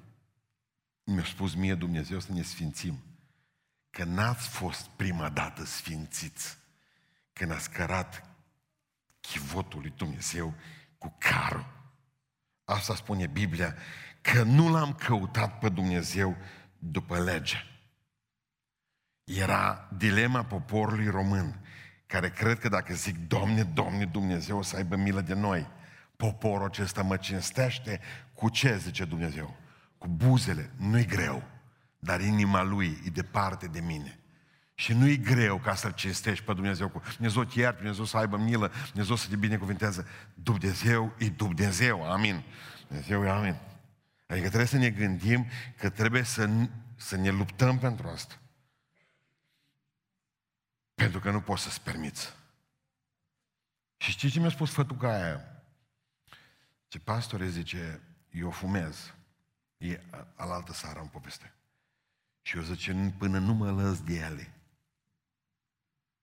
[1.04, 3.02] Mi-a spus mie Dumnezeu să ne sfințim.
[3.90, 6.58] Că n-ați fost prima dată sfințiți
[7.32, 8.30] când ați cărat
[9.20, 10.54] chivotul lui Dumnezeu
[10.98, 11.66] cu carul.
[12.64, 13.76] Asta spune Biblia,
[14.20, 16.36] că nu l-am căutat pe Dumnezeu
[16.78, 17.56] după lege.
[19.24, 21.60] Era dilema poporului român,
[22.06, 25.66] care cred că dacă zic, Doamne, Doamne, Dumnezeu o să aibă milă de noi,
[26.16, 28.00] poporul acesta mă cinstește
[28.34, 29.56] cu ce, zice Dumnezeu?
[29.98, 30.70] Cu buzele.
[30.76, 31.42] Nu-i greu,
[31.98, 34.18] dar inima lui e departe de mine.
[34.74, 38.36] Și nu-i greu ca să-L cinstești pe Dumnezeu cu Dumnezeu te iert, Dumnezeu să aibă
[38.36, 40.06] milă, Dumnezeu să te binecuvinteze.
[40.34, 42.42] Dumnezeu e Dumnezeu, amin.
[42.88, 43.56] Dumnezeu e amin.
[44.26, 45.46] Adică trebuie să ne gândim
[45.78, 46.50] că trebuie să,
[46.96, 48.34] să ne luptăm pentru asta.
[51.02, 52.32] Pentru că nu poți să-ți permiți.
[53.96, 55.62] Și știți ce mi-a spus fătuca aia?
[56.88, 59.14] Ce pastore zice, eu fumez.
[59.76, 60.00] E
[60.34, 61.54] alaltă seară în poveste.
[62.42, 64.54] Și eu zice, până nu mă lăs de ele.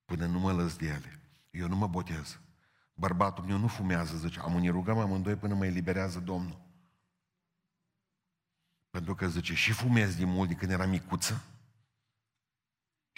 [0.06, 1.20] Până nu mă lăs de ele.
[1.50, 2.40] Eu nu mă botez.
[2.94, 6.62] Bărbatul meu nu fumează, zice, am ne rugăm amândoi până mă eliberează Domnul.
[8.90, 11.44] Pentru că, zice, și fumez din mult de când era micuță,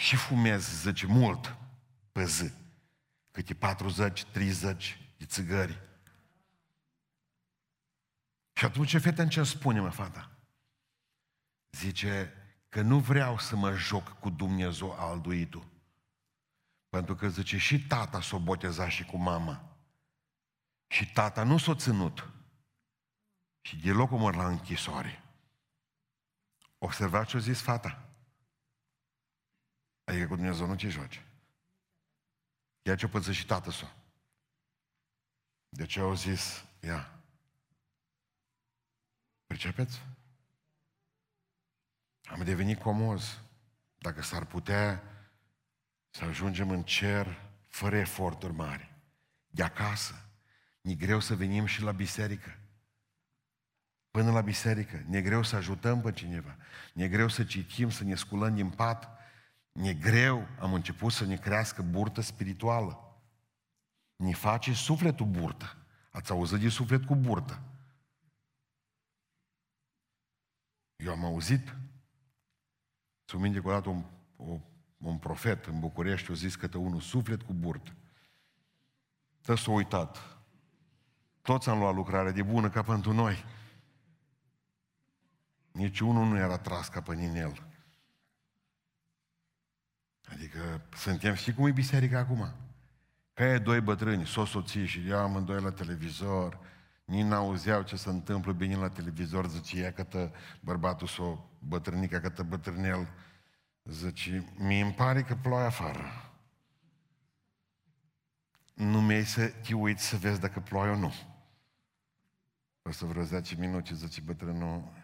[0.01, 1.57] și fumez, zice, mult
[2.11, 2.51] pe zi.
[3.31, 5.81] Câte 40, 30 de țigări.
[8.53, 10.31] Și atunci fete ce spune, mă, fata?
[11.71, 12.33] Zice
[12.69, 15.65] că nu vreau să mă joc cu Dumnezeu alduitul.
[16.89, 19.77] Pentru că zice, și tata s-o boteza și cu mama.
[20.87, 22.29] Și tata nu s-o ținut.
[23.61, 25.23] Și deloc omor la închisoare.
[26.77, 28.10] Observați ce a zis fata.
[30.11, 31.23] Adică cu Dumnezeu nu ce joci.
[32.81, 33.87] Ea ce-o păță și tată s-o.
[35.69, 37.19] De ce au zis, ia,
[39.45, 40.01] Percepeți?
[42.23, 43.39] Am devenit comoz.
[43.97, 45.03] Dacă s-ar putea
[46.09, 48.95] să ajungem în cer fără eforturi mari,
[49.47, 50.29] de acasă,
[50.81, 52.57] ne greu să venim și la biserică.
[54.09, 56.57] Până la biserică, ne greu să ajutăm pe cineva,
[56.93, 59.20] ne greu să citim, să ne sculăm din pat,
[59.71, 63.15] ne greu am început să ne crească burtă spirituală.
[64.15, 65.77] Ne face sufletul burtă.
[66.11, 67.61] Ați auzit de suflet cu burtă.
[70.95, 71.75] Eu am auzit,
[73.25, 74.03] să minte că odată un,
[74.35, 74.59] o,
[74.97, 77.95] un profet în București a zis că unul suflet cu burt.
[79.41, 80.37] Tă s-a uitat.
[81.41, 83.45] Toți am luat lucrare de bună ca pentru noi.
[85.71, 87.70] Nici unul nu era tras ca pe el.
[90.31, 92.51] Adică suntem, știi cum e biserica acum?
[93.33, 96.59] Că e doi bătrâni, s-o soții și eu amândoi la televizor,
[97.05, 102.43] nici n-auzeau ce se întâmplă bine la televizor, zice, ia că bărbatul sau bătrânica, că
[102.43, 103.07] bătrânel,
[103.83, 106.31] zice, mi îmi pare că ploaie afară.
[108.73, 111.13] Nu mi să te uiți să vezi dacă ploaie sau nu.
[112.81, 115.00] O să vreo 10 minute, zice bătrânul,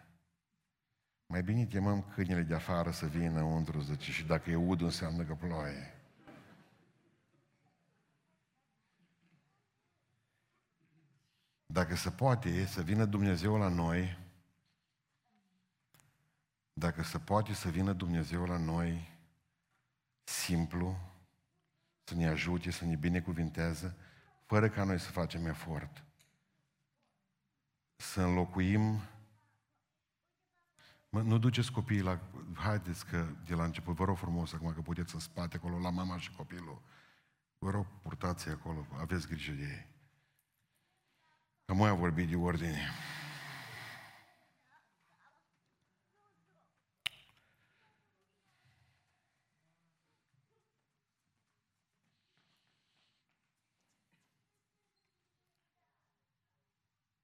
[1.30, 5.24] mai bine chemăm câinele de afară să vină înăuntru, zice, și dacă e ud înseamnă
[5.24, 5.94] că ploaie.
[11.66, 14.18] Dacă se poate să vină Dumnezeu la noi,
[16.72, 19.10] dacă se poate să vină Dumnezeu la noi
[20.24, 20.98] simplu,
[22.04, 23.96] să ne ajute, să ne binecuvinteze,
[24.44, 26.04] fără ca noi să facem efort.
[27.96, 29.00] Să înlocuim
[31.10, 32.20] Mă, nu duceți copiii la...
[32.54, 35.90] Haideți că de la început, vă rog frumos acum că puteți în spate acolo, la
[35.90, 36.82] mama și copilul.
[37.58, 39.86] Vă rog, purtați acolo, aveți grijă de ei.
[41.64, 42.78] Că mai a vorbit de ordine.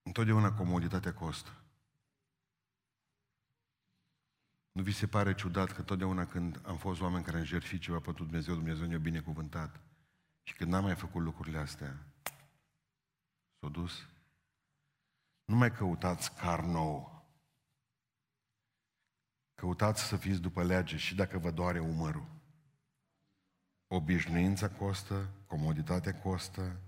[0.02, 1.50] Întotdeauna comoditatea costă.
[4.74, 8.00] Nu vi se pare ciudat că totdeauna când am fost oameni care am jertfit ceva
[8.00, 9.80] pentru Dumnezeu, Dumnezeu ne-a binecuvântat.
[10.42, 12.06] Și când n-am mai făcut lucrurile astea,
[13.60, 14.08] s-a dus
[15.44, 17.24] nu mai căutați car nou.
[19.54, 22.26] Căutați să fiți după lege și dacă vă doare umărul.
[23.86, 26.80] Obișnuința costă, comoditatea costă.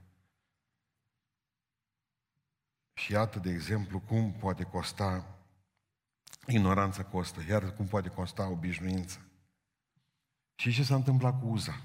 [2.93, 5.36] Și iată, de exemplu, cum poate costa
[6.47, 9.19] ignoranța costă, iar cum poate costa obișnuința.
[10.55, 11.83] Și ce s-a întâmplat cu Uza?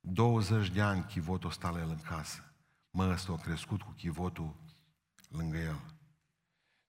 [0.00, 2.42] 20 de ani chivotul sta la el în casă.
[2.90, 4.54] Mă, ăsta a crescut cu chivotul
[5.28, 5.80] lângă el.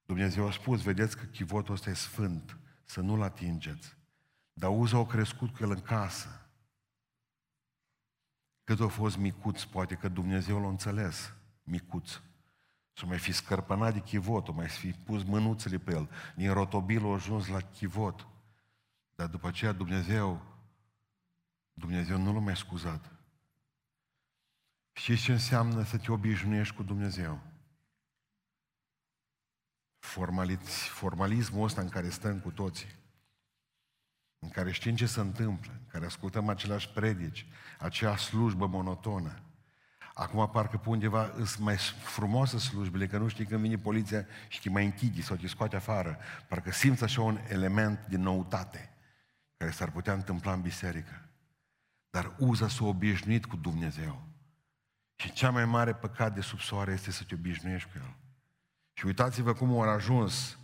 [0.05, 3.97] Dumnezeu a spus, vedeți că chivotul ăsta e sfânt, să nu-l atingeți.
[4.53, 6.49] Dar Uza a crescut cu el în casă.
[8.63, 11.33] Cât a fost micuț, poate că Dumnezeu l-a înțeles,
[11.63, 12.19] micuț.
[12.99, 16.09] Să mai fi scărpănat de chivot, o mai fi pus mânuțele pe el.
[16.35, 18.27] Din rotobil a ajuns la chivot.
[19.15, 20.41] Dar după aceea Dumnezeu,
[21.73, 23.11] Dumnezeu nu l-a mai scuzat.
[24.91, 27.41] Și ce înseamnă să te obișnuiești cu Dumnezeu?
[30.89, 32.95] formalismul ăsta în care stăm cu toții,
[34.39, 37.45] în care știm ce se întâmplă, în care ascultăm aceleași predici,
[37.79, 39.48] acea slujbă monotonă.
[40.19, 44.61] Acum parcă pe undeva sunt mai frumoase slujbele, că nu știi când vine poliția și
[44.61, 46.17] te mai închide sau te scoate afară.
[46.47, 48.93] Parcă simți așa un element de noutate
[49.57, 51.29] care s-ar putea întâmpla în biserică.
[52.09, 54.21] Dar uza s-a obișnuit cu Dumnezeu.
[55.15, 58.15] Și cea mai mare păcat de sub soare este să te obișnuiești cu El.
[58.93, 60.57] Și uitați-vă cum au ajuns.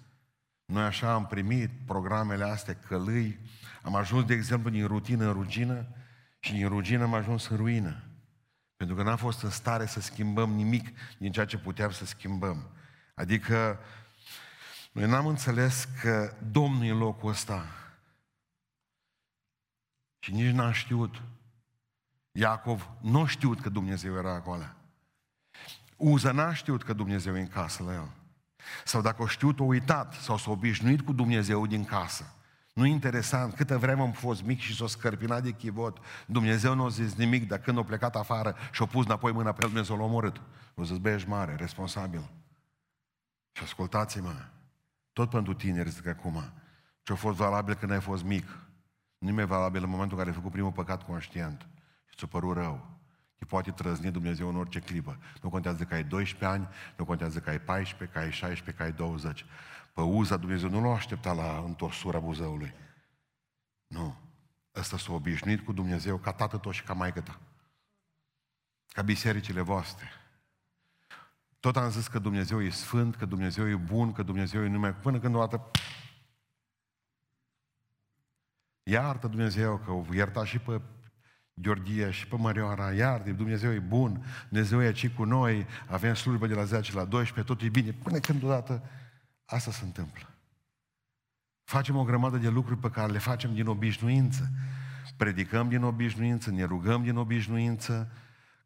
[0.66, 3.40] Noi așa am primit programele astea călâi,
[3.82, 5.88] am ajuns, de exemplu, din rutină în rugină
[6.40, 8.05] și din rugină am ajuns în ruină.
[8.78, 12.70] Pentru că n-am fost în stare să schimbăm nimic din ceea ce puteam să schimbăm.
[13.14, 13.80] Adică,
[14.92, 17.66] noi n-am înțeles că Domnul e în locul ăsta.
[20.20, 21.22] Și nici n-am știut.
[22.32, 24.64] Iacov nu știut că Dumnezeu era acolo.
[25.96, 28.12] Uza n-a știut că Dumnezeu e în casă la el.
[28.86, 32.34] Sau dacă o știut, o uitat sau s-a obișnuit cu Dumnezeu din casă.
[32.76, 36.90] Nu interesant, câtă vreme am fost mic și s-a scărpinat de chivot, Dumnezeu nu a
[36.90, 39.98] zis nimic, dar când a plecat afară și a pus înapoi mâna pe el, Dumnezeu
[39.98, 40.42] l-a omorât.
[40.76, 42.30] O zis, băi, ești mare, responsabil.
[43.52, 44.36] Și ascultați-mă,
[45.14, 46.54] tot pentru tineri zic acum,
[47.04, 48.60] ce a fost valabil când ai fost mic,
[49.18, 51.68] nu e valabil în momentul în care ai făcut primul păcat conștient
[52.06, 52.96] și ți-a părut rău.
[53.40, 55.18] Îi poate trăzni Dumnezeu în orice clipă.
[55.42, 58.84] Nu contează că ai 12 ani, nu contează că ai 14, că ai 16, că
[58.84, 59.46] ai 20.
[59.96, 62.74] Pe uza Dumnezeu nu l-a așteptat la întorsura Buzăului.
[63.88, 64.16] Nu.
[64.76, 67.40] Ăsta s-a obișnuit cu Dumnezeu ca tată tot și ca maică ta.
[68.88, 70.08] Ca bisericile voastre.
[71.60, 74.96] Tot am zis că Dumnezeu e sfânt, că Dumnezeu e bun, că Dumnezeu e numai...
[74.96, 75.72] Până când o dată...
[78.84, 80.82] Iartă Dumnezeu că o ierta și pe
[81.54, 86.48] Gheorghia și pe Mărioara, iar Dumnezeu e bun, Dumnezeu e aici cu noi, avem slujbă
[86.48, 88.90] de la 10 la 12, tot e bine, până când odată
[89.46, 90.30] asta se întâmplă.
[91.64, 94.50] Facem o grămadă de lucruri pe care le facem din obișnuință.
[95.18, 98.12] Predicăm din obișnuință, ne rugăm din obișnuință,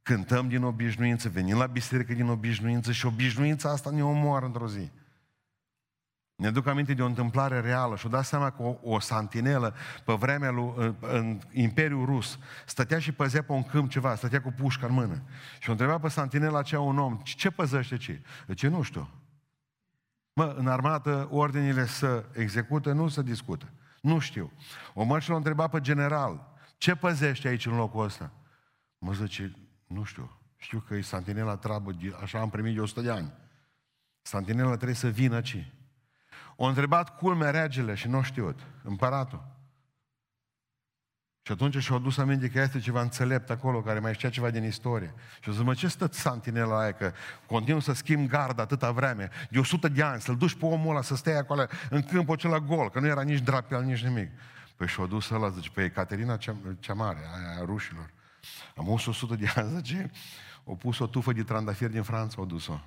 [0.03, 4.91] cântăm din obișnuință, venim la biserică din obișnuință și obișnuința asta ne omoară într-o zi.
[6.35, 9.75] Ne duc aminte de o întâmplare reală și o dat seama că o, o santinelă
[10.05, 14.41] pe vremea lui, în, în Imperiul Rus stătea și păzea pe un câmp ceva, stătea
[14.41, 15.21] cu pușca în mână.
[15.59, 18.21] Și o întreba pe santinela aceea un om, ce păzăște ce?
[18.55, 19.09] Ce nu știu.
[20.39, 23.69] Mă, în armată ordinile să execută, nu să discută.
[24.02, 24.52] Nu știu.
[24.93, 28.32] O mărșă l-a întrebat pe general, ce păzește aici în locul ăsta?
[28.97, 29.56] Mă zice,
[29.88, 30.39] nu știu.
[30.58, 33.34] Știu că e santinela treabă, așa am primit de 100 de ani.
[34.21, 35.73] Santinela trebuie să vină aici.
[36.56, 39.59] O întrebat culmea regele și nu știut, împăratul.
[41.49, 44.63] Și atunci și-au dus aminte că este ceva înțelept acolo, care mai știa ceva din
[44.63, 45.13] istorie.
[45.41, 47.12] Și o zis, mă, ce stă santinela aia, că
[47.45, 51.01] continuă să schimb garda atâta vreme, de 100 de ani, să-l duci pe omul ăla
[51.01, 54.29] să stea acolo în câmpul acela gol, că nu era nici drapel, nici nimic.
[54.75, 58.09] Păi și-au dus ăla, zice, pe Ecaterina cea, cea mare, aia a rușilor.
[58.75, 60.12] Am 100 de ani, zice,
[60.63, 62.79] o pus o tufă de trandafir din Franța, o dus-o.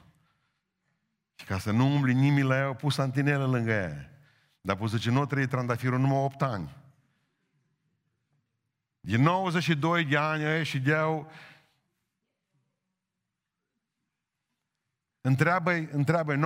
[1.35, 4.11] Și ca să nu umbli nimic la ea, au pus santinelă lângă ea.
[4.61, 6.81] Dar pus zice, nu trăi trandafirul numai 8 ani.
[9.05, 11.31] Din 92 de ani ăia și deau
[15.25, 16.39] Întreabă-i, întreabă 95%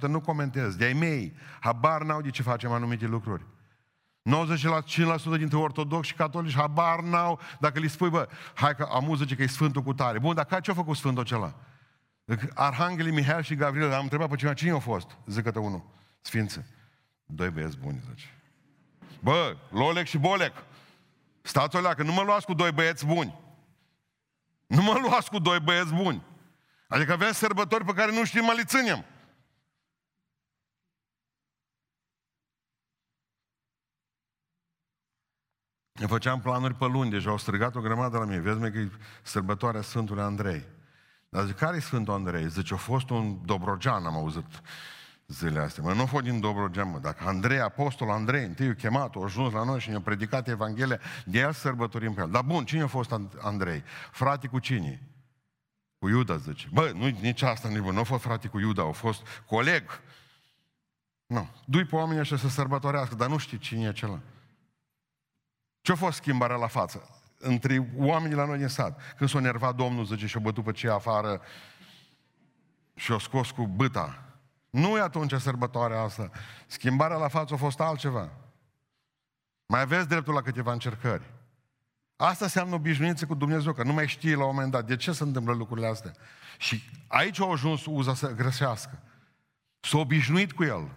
[0.00, 3.44] nu comentez, de-ai mei, habar n-au de ce facem anumite lucruri.
[3.44, 9.42] 95% dintre ortodoxi și catolici habar n-au dacă li spui, bă, hai că amuză că
[9.42, 10.18] e Sfântul cu tare.
[10.18, 11.54] Bun, dar ce a făcut Sfântul acela?
[12.54, 15.16] Arhanghelii Mihail și Gavril, am întrebat pe cineva, cine a fost?
[15.26, 15.84] Zică unul,
[16.20, 16.66] sfință.
[17.24, 18.26] Doi băieți buni, zice.
[19.20, 20.52] Bă, Lolec și Bolec,
[21.46, 23.38] stați o leacă, nu mă luați cu doi băieți buni.
[24.66, 26.22] Nu mă luați cu doi băieți buni.
[26.88, 29.04] Adică avem sărbători pe care nu știm, mă li ținem.
[35.92, 38.40] Ne făceam planuri pe luni, deja au strigat o grămadă la mine.
[38.40, 38.90] Vezi, că e
[39.22, 40.66] sărbătoarea Sfântului Andrei.
[41.28, 42.48] Dar zic, care e Sfântul Andrei?
[42.48, 44.46] Zice, a fost un Dobrogean, am auzit
[45.26, 45.82] zilele astea.
[45.82, 46.98] Mă, nu a fost din Dobrogean, mă.
[46.98, 51.00] Dacă Andrei, apostol Andrei, întâi a chemat, a ajuns la noi și ne-a predicat Evanghelia,
[51.24, 52.30] de el sărbătorim pe el.
[52.30, 53.82] Dar bun, cine a fost Andrei?
[54.10, 55.02] Frate cu cine?
[55.98, 56.68] Cu Iuda, zice.
[56.72, 60.00] Bă, nu, nici asta nu, nu a fost frate cu Iuda, a fost coleg.
[61.26, 61.48] Nu.
[61.64, 64.20] Dui pe oamenii ăștia să sărbătorească, dar nu știi cine e acela.
[65.80, 67.22] Ce-a fost schimbarea la față?
[67.38, 69.14] Între oamenii la noi din sat.
[69.16, 71.40] Când s-a nervat Domnul, zice, și-a bătut pe cei afară
[72.94, 74.33] și-a scos cu băta.
[74.74, 76.30] Nu e atunci sărbătoarea asta.
[76.66, 78.30] Schimbarea la față a fost altceva.
[79.66, 81.30] Mai aveți dreptul la câteva încercări.
[82.16, 85.12] Asta înseamnă obișnuință cu Dumnezeu, că nu mai știi la un moment dat de ce
[85.12, 86.12] se întâmplă lucrurile astea.
[86.58, 89.02] Și aici au ajuns uza să greșească.
[89.80, 90.90] S-a obișnuit cu el.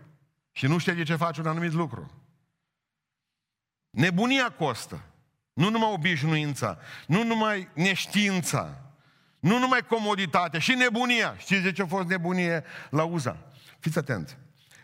[0.52, 2.12] Și nu știe de ce face un anumit lucru.
[3.90, 5.02] Nebunia costă.
[5.54, 8.82] Nu numai obișnuința, nu numai neștiința,
[9.40, 11.38] nu numai comoditatea, și nebunia.
[11.38, 13.47] Știți de ce a fost nebunie la Uza?
[13.88, 14.38] Fiți atenți.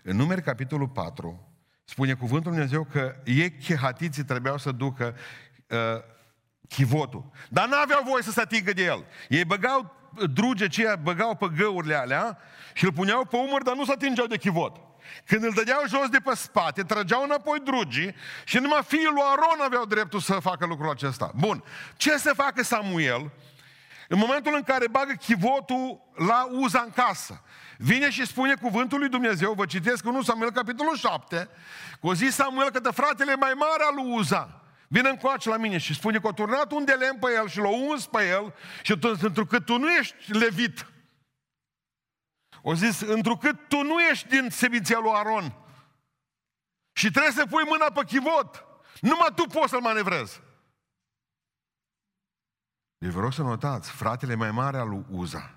[0.03, 5.15] În numeri capitolul 4 spune cuvântul Dumnezeu că ei chehatiții trebuiau să ducă
[5.67, 5.77] uh,
[6.67, 7.31] chivotul.
[7.49, 9.05] Dar n-aveau voie să se atingă de el.
[9.29, 9.95] Ei băgau
[10.33, 12.37] druge aceea, băgau pe găurile alea
[12.73, 14.77] și îl puneau pe umăr, dar nu se atingeau de chivot.
[15.25, 19.65] Când îl dădeau jos de pe spate, trăgeau înapoi drugii și numai fiul lui Aron
[19.65, 21.31] aveau dreptul să facă lucrul acesta.
[21.35, 21.63] Bun.
[21.95, 23.31] Ce să facă Samuel
[24.07, 27.41] în momentul în care bagă chivotul la uza în casă?
[27.77, 31.49] Vine și spune cuvântul lui Dumnezeu, vă citesc 1 Samuel capitolul 7,
[31.99, 35.77] cu o zi Samuel către fratele mai mare al lui Uza, vine încoace la mine
[35.77, 38.53] și spune că a turnat un de lemn pe el și l-a uns pe el
[38.81, 40.87] și pentru că tu nu ești levit,
[42.61, 45.53] o zis, întrucât tu nu ești din seminția lui Aron
[46.93, 48.65] și trebuie să pui mâna pe chivot,
[49.01, 50.41] numai tu poți să-l manevrezi.
[53.03, 55.55] Deci vă rog să notați, fratele mai mare al lui Uza,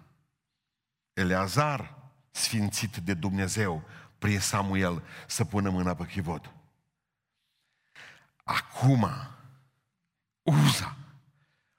[1.12, 1.96] Eleazar,
[2.30, 3.84] sfințit de Dumnezeu
[4.18, 6.54] prin Samuel să pună mâna pe chivot.
[8.44, 9.08] Acum,
[10.42, 10.96] Uza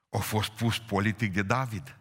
[0.09, 1.97] a fost pus politic de David.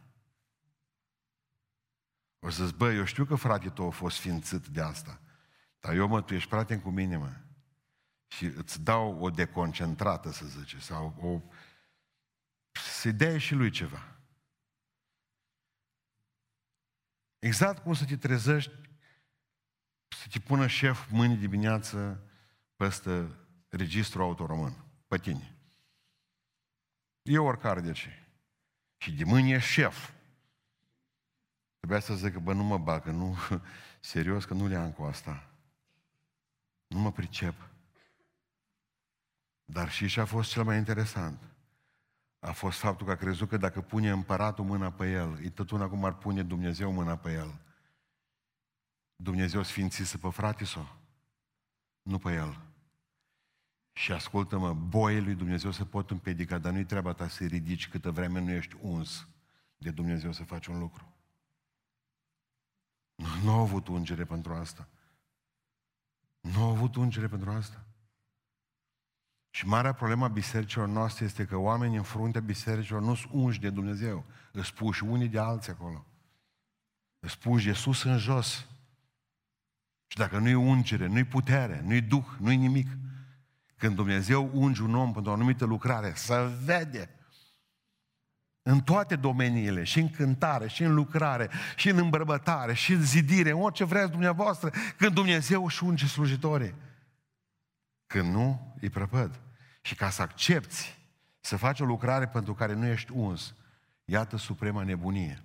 [2.38, 5.20] O să bă, eu știu că frate tău a fost sfințit de asta,
[5.80, 7.32] dar eu mă, tu ești prieten cu mine, mă.
[8.26, 11.40] Și îți dau o deconcentrată, să zice, sau o...
[12.78, 14.16] Să-i dea și lui ceva.
[17.38, 18.72] Exact cum să te trezești,
[20.08, 22.22] să te pună șef mâine dimineață
[22.76, 23.30] peste
[23.68, 25.56] registru autoromân, pe tine.
[27.22, 28.28] Eu oricare de ce.
[28.96, 30.10] Și de mâine e șef.
[31.78, 33.36] Trebuia să zic că, bă, nu mă bagă, nu,
[34.00, 35.50] serios, că nu le am cu asta.
[36.86, 37.68] Nu mă pricep.
[39.64, 41.55] Dar și ce a fost cel mai interesant?
[42.46, 45.70] A fost faptul că a crezut că dacă pune împăratul mâna pe el, e tot
[45.70, 47.60] una cum ar pune Dumnezeu mâna pe el.
[49.16, 50.96] Dumnezeu sfințise pe frate sau?
[52.02, 52.60] Nu pe el.
[53.92, 58.10] Și ascultă-mă, boii lui Dumnezeu se pot împedica, dar nu-i treaba ta să ridici câtă
[58.10, 59.28] vreme nu ești uns
[59.76, 61.12] de Dumnezeu să faci un lucru.
[63.42, 64.88] Nu au avut ungere pentru asta.
[66.40, 67.84] Nu au avut ungere pentru asta.
[69.56, 73.60] Și marea problemă a bisericilor noastre este că oamenii în fruntea bisericilor nu sunt unși
[73.60, 74.24] de Dumnezeu.
[74.52, 76.06] Îți puși unii de alții acolo.
[77.18, 78.66] Îți puși de sus în jos.
[80.06, 82.88] Și dacă nu-i ungere, nu-i putere, nu-i duh, nu-i nimic,
[83.76, 87.10] când Dumnezeu unge un om pentru o anumită lucrare, să vede
[88.62, 93.50] în toate domeniile, și în cântare, și în lucrare, și în îmbărbătare, și în zidire,
[93.50, 96.74] în orice vreți dumneavoastră, când Dumnezeu își unge slujitorii.
[98.06, 99.40] Când nu, îi prăpăd.
[99.86, 100.98] Și ca să accepti
[101.40, 103.54] să faci o lucrare pentru care nu ești uns,
[104.04, 105.42] iată suprema nebunie.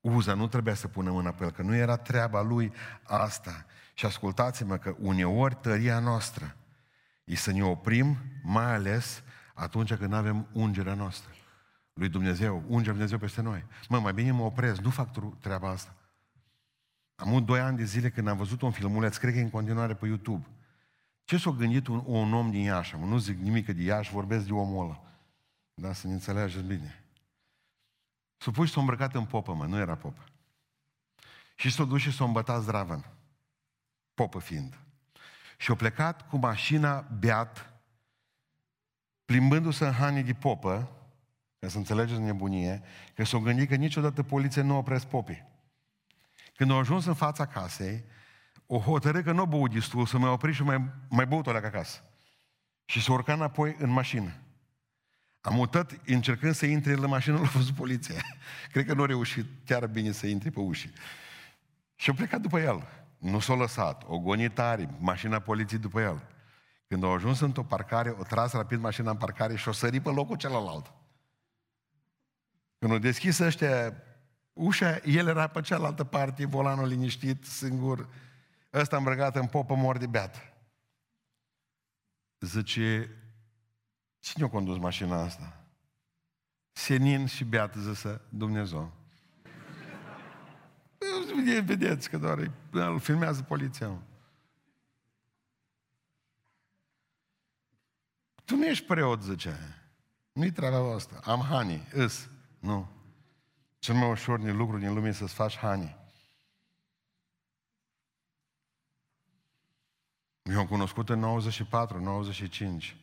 [0.00, 2.72] Uza nu trebuia să pună mâna pe el, că nu era treaba lui
[3.02, 3.66] asta.
[3.94, 6.56] Și ascultați-mă că uneori tăria noastră
[7.24, 9.22] e să ne oprim, mai ales
[9.54, 11.30] atunci când avem ungerea noastră
[11.92, 13.66] lui Dumnezeu, unge Dumnezeu peste noi.
[13.88, 15.94] Mă, mai bine mă opresc, nu fac treaba asta.
[17.14, 19.50] Am avut doi ani de zile când am văzut un filmuleț, cred că e în
[19.50, 20.46] continuare pe YouTube.
[21.30, 22.96] Ce s-a gândit un, un om din Iași?
[22.96, 25.02] Nu zic nimic de Iași, vorbesc de omul ăla.
[25.74, 27.04] Da, să ne înțelegeți bine.
[28.36, 30.24] S-a pus și s-a îmbrăcat în popă, mă, nu era popă.
[31.54, 33.04] Și s-a dus și s-a îmbătat zdravăn.
[34.14, 34.78] Popă fiind.
[35.58, 37.72] Și a plecat cu mașina beat,
[39.24, 40.90] plimbându-se în hanii de popă,
[41.58, 42.82] ca să înțelegeți nebunie,
[43.14, 45.46] că s-au gândit că niciodată poliția nu opresc popii.
[46.54, 48.04] Când au ajuns în fața casei,
[48.72, 51.50] o hotărâ că nu o băut destul, să mai opri și mai, mai băut o
[51.50, 52.02] acasă.
[52.84, 54.32] Și s-a urcat înapoi în mașină.
[55.40, 58.14] Am mutat, încercând să intre în mașină, l-a văzut poliția.
[58.72, 60.90] Cred că nu a reușit chiar bine să intre pe uși.
[61.94, 62.88] Și a plecat după el.
[63.18, 64.04] Nu s-a lăsat.
[64.06, 66.22] O gonit tare, mașina poliției după el.
[66.86, 70.10] Când au ajuns într-o parcare, o tras rapid mașina în parcare și o sări pe
[70.10, 70.92] locul celălalt.
[72.78, 73.94] Când au deschis ăștia
[74.52, 78.08] ușa, el era pe cealaltă parte, volanul liniștit, singur,
[78.72, 80.52] ăsta îmbrăcat în popă mor de beat.
[82.38, 83.16] Zice,
[84.18, 85.64] cine a condus mașina asta?
[86.72, 88.92] Senin și beat, zisă Dumnezeu.
[91.64, 94.02] Vedeți că doar îl filmează poliția.
[98.44, 99.58] Tu nu ești preot, zice.
[100.32, 101.20] Nu-i treaba asta.
[101.24, 102.28] Am hani, îs.
[102.58, 102.88] Nu.
[103.78, 105.99] Cel mai ușor din lucru din lume să-ți faci hani.
[110.50, 112.96] Eu am cunoscut în 94, 95,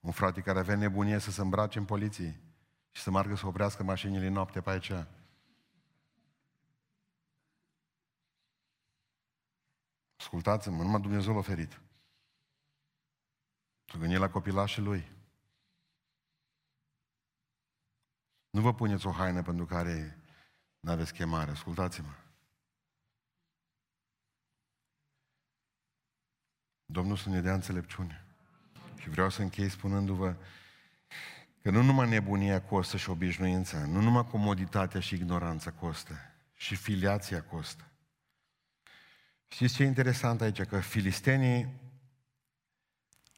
[0.00, 2.40] un frate care avea nebunie să se îmbrace în poliție
[2.90, 4.92] și să meargă să oprească mașinile noapte pe aici.
[10.16, 11.80] Ascultați-mă, numai Dumnezeu l-a oferit.
[13.84, 15.10] Să gândi la copilașii lui.
[18.50, 20.18] Nu vă puneți o haină pentru care
[20.80, 21.50] nu aveți chemare.
[21.50, 22.21] Ascultați-mă.
[26.92, 28.24] Domnul să ne dea înțelepciune.
[28.98, 30.34] Și vreau să închei spunându-vă
[31.62, 36.14] că nu numai nebunia costă și obișnuința, nu numai comoditatea și ignoranța costă,
[36.54, 37.84] și filiația costă.
[39.48, 40.62] Știți ce e interesant aici?
[40.62, 41.80] Că filistenii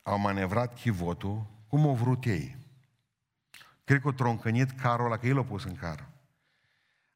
[0.02, 2.56] au manevrat chivotul cum au vrut ei.
[3.84, 6.08] Cred că au troncănit carul ăla, că el a pus în car.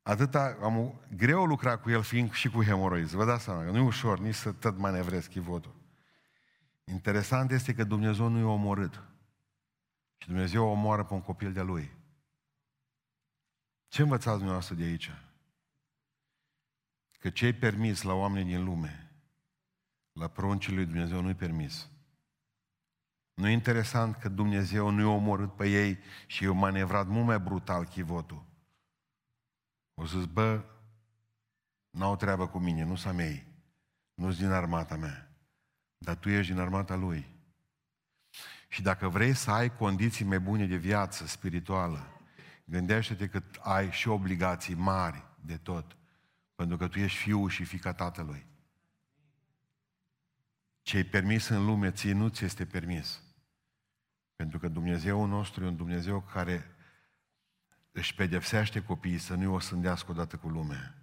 [0.03, 3.16] Atâta, am, greu lucra cu el fiind și cu hemoroizi.
[3.16, 5.74] Vă dați seama că nu e ușor nici să tot manevrezi chivotul.
[6.91, 9.03] Interesant este că Dumnezeu nu i-a omorât.
[10.18, 11.97] Și Dumnezeu o omoară pe un copil de-a lui.
[13.89, 15.11] Ce învățați dumneavoastră de aici?
[17.18, 19.12] Că ce-i permis la oamenii din lume,
[20.12, 21.89] la pruncii lui Dumnezeu nu-i permis.
[23.34, 27.39] Nu e interesant că Dumnezeu nu i-a omorât pe ei și i-a manevrat mult mai
[27.39, 28.45] brutal chivotul.
[29.95, 30.64] O să bă,
[31.91, 33.47] n-au treabă cu mine, nu sunt mei,
[34.14, 35.28] nu din armata mea,
[35.99, 37.36] dar tu ești din armata lui.
[38.68, 42.20] Și dacă vrei să ai condiții mai bune de viață spirituală,
[42.64, 45.96] gândește-te că ai și obligații mari de tot,
[46.55, 48.46] pentru că tu ești fiul și fica tatălui.
[50.82, 53.22] Ce-i permis în lume, ție nu ți este permis.
[54.36, 56.76] Pentru că Dumnezeu nostru e un Dumnezeu care
[57.92, 60.94] își pedepsește copiii să nu-i o sândească odată cu lumea.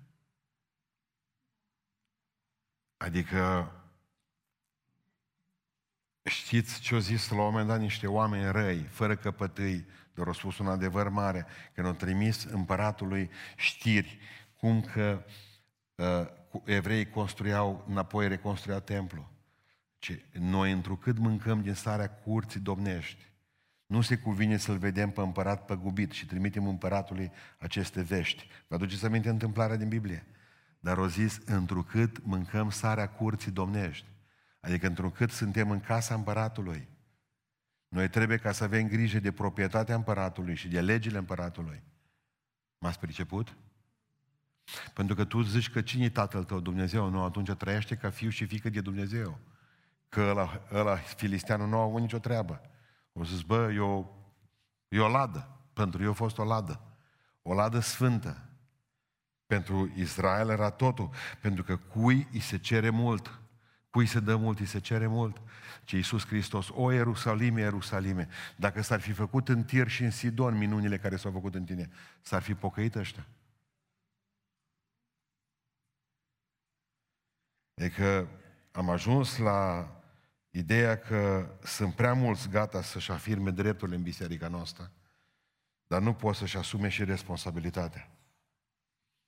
[2.97, 3.71] Adică
[6.29, 10.33] știți ce au zis la un moment dat niște oameni răi, fără căpătâi, dar au
[10.33, 14.19] spus un adevăr mare, că ne-au trimis împăratului știri,
[14.57, 15.25] cum că
[15.95, 16.05] uh,
[16.63, 19.29] evreii construiau, înapoi reconstruiau templu.
[19.99, 23.33] Ce, noi întrucât mâncăm din starea curții domnești,
[23.85, 28.47] nu se cuvine să-l vedem pe împărat păgubit și trimitem împăratului aceste vești.
[28.67, 30.25] Vă aduceți aminte întâmplarea din Biblie?
[30.79, 34.05] Dar o zis, întrucât mâncăm sarea curții domnești,
[34.65, 36.89] adică întrucât suntem în casa împăratului,
[37.87, 41.83] noi trebuie ca să avem grijă de proprietatea împăratului și de legile împăratului.
[42.77, 43.55] M-ați priceput?
[44.93, 47.09] Pentru că tu zici că cine e tatăl tău, Dumnezeu?
[47.09, 49.39] Nu, atunci trăiește ca fiu și fică de Dumnezeu.
[50.09, 52.61] Că ăla, ăla filisteanul nu a avut nicio treabă.
[53.13, 54.15] O zis, bă, eu,
[54.87, 55.59] e o ladă.
[55.73, 56.81] Pentru eu a fost o ladă.
[57.41, 58.49] O ladă sfântă.
[59.45, 61.09] Pentru Israel era totul.
[61.41, 63.39] Pentru că cui îi se cere mult.
[63.95, 65.41] Cui se dă mult, îi se cere mult.
[65.83, 70.57] Ce Iisus Hristos, o Ierusalime, Ierusalime, dacă s-ar fi făcut în Tir și în Sidon
[70.57, 71.89] minunile care s-au făcut în tine,
[72.21, 73.27] s-ar fi pocăit ăștia.
[77.73, 78.27] E că
[78.71, 79.89] am ajuns la
[80.49, 84.91] Ideea că sunt prea mulți gata să-și afirme drepturile în biserica noastră,
[85.87, 88.09] dar nu pot să-și asume și responsabilitatea.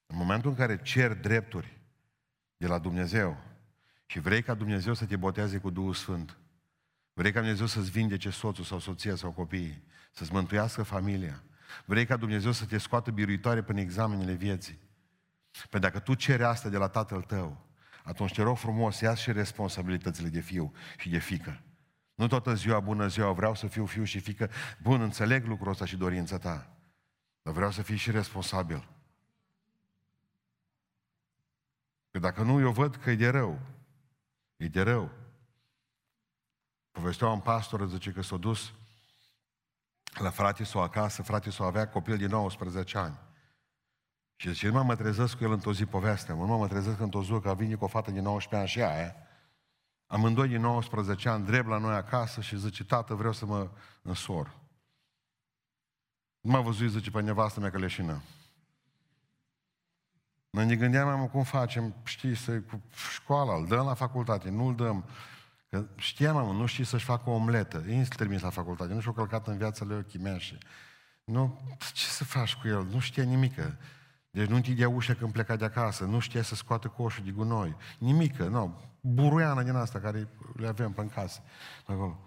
[0.05, 1.79] În momentul în care cer drepturi
[2.57, 3.37] de la Dumnezeu
[4.07, 6.37] și vrei ca Dumnezeu să te boteze cu Duhul Sfânt,
[7.13, 11.43] vrei ca Dumnezeu să-ți vindece soțul sau soția sau copiii, să-ți mântuiască familia,
[11.85, 14.85] vrei ca Dumnezeu să te scoată biruitoare până examenele vieții,
[15.69, 17.65] Păi dacă tu ceri asta de la tatăl tău,
[18.03, 21.61] atunci te rog frumos, ia și responsabilitățile de fiu și de fică.
[22.15, 24.49] Nu toată ziua, bună ziua, vreau să fiu fiu și fică.
[24.81, 26.77] Bun, înțeleg lucrul ăsta și dorința ta.
[27.41, 28.87] Dar vreau să fii și responsabil.
[32.11, 33.59] Că dacă nu, eu văd că e de rău.
[34.57, 35.11] E de rău.
[36.91, 38.73] Povestea un pastor, zice că s-a dus
[40.13, 43.19] la frate sau acasă, frate sau avea copil de 19 ani.
[44.35, 47.39] Și zice, nu mă trezesc cu el într-o zi povestea, mă, mă trezesc într-o zi
[47.41, 49.15] că vine cu o fată de 19 ani și aia.
[50.05, 54.55] Amândoi din 19 ani, drept la noi acasă și zice, tată, vreau să mă însor.
[56.39, 58.21] Nu m-a văzut, zice, pe nevastă mea că leșină.
[60.57, 62.81] Noi ne gândeam, mă, cum facem, știi, să, cu
[63.13, 65.05] școala, îl dăm la facultate, nu îl dăm.
[65.69, 67.83] Că știam, mă, nu știi să-și facă o omletă.
[67.87, 70.57] Ei să trimis la facultate, nu și-o călcat în viața lui o chimeașă.
[71.23, 71.59] Nu,
[71.93, 72.85] ce să faci cu el?
[72.91, 73.77] Nu știa nimică.
[74.29, 77.75] Deci nu închidea ușa când pleca de acasă, nu știa să scoată coșul de gunoi.
[77.97, 78.81] Nimică, nu.
[79.01, 81.41] Buruiană din asta care le avem pe în casă.
[81.85, 82.19] Pe acolo.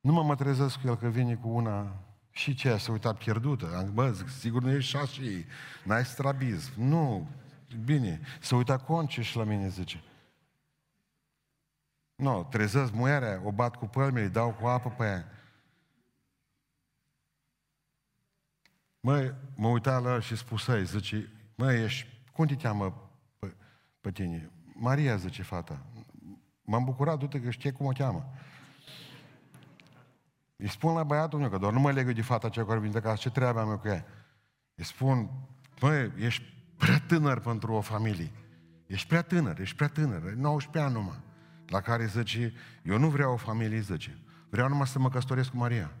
[0.00, 1.96] Nu mă mă trezesc cu el că vine cu una
[2.36, 3.90] și ce, să uita pierdută.
[3.92, 5.44] Bă, zic, sigur nu ești și
[5.84, 6.70] n-ai strabiz.
[6.76, 7.30] Nu,
[7.84, 10.02] bine, să uita conce și la mine, zice.
[12.14, 15.28] Nu, no, trezesc muierea, o bat cu pălmile, dau cu apă pe ea.
[19.00, 23.54] Măi, mă uita la și spusai, zice, măi, ești, cum te cheamă pe,
[24.00, 24.50] pe tine?
[24.72, 25.86] Maria, zice fata.
[26.62, 28.32] M-am bucurat, du-te că știe cum o cheamă.
[30.56, 32.92] Îi spun la băiatul meu, că doar nu mă legă de fata cea care vine
[32.92, 34.04] de acasă, ce treabă am eu cu ea?
[34.74, 35.30] Îi spun,
[35.80, 36.42] măi, ești
[36.76, 38.30] prea tânăr pentru o familie.
[38.86, 41.22] Ești prea tânăr, ești prea tânăr, 19 ani numai.
[41.66, 42.52] La care zice,
[42.82, 44.18] eu nu vreau o familie, zice.
[44.50, 45.92] Vreau numai să mă căsătoresc cu Maria.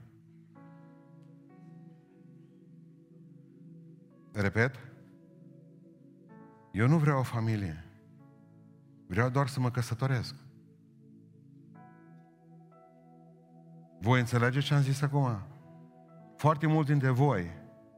[4.32, 4.74] Repet,
[6.72, 7.84] eu nu vreau o familie.
[9.06, 10.34] Vreau doar să mă căsătoresc.
[14.04, 15.38] Voi înțelegeți ce am zis acum?
[16.36, 17.50] Foarte mult dintre voi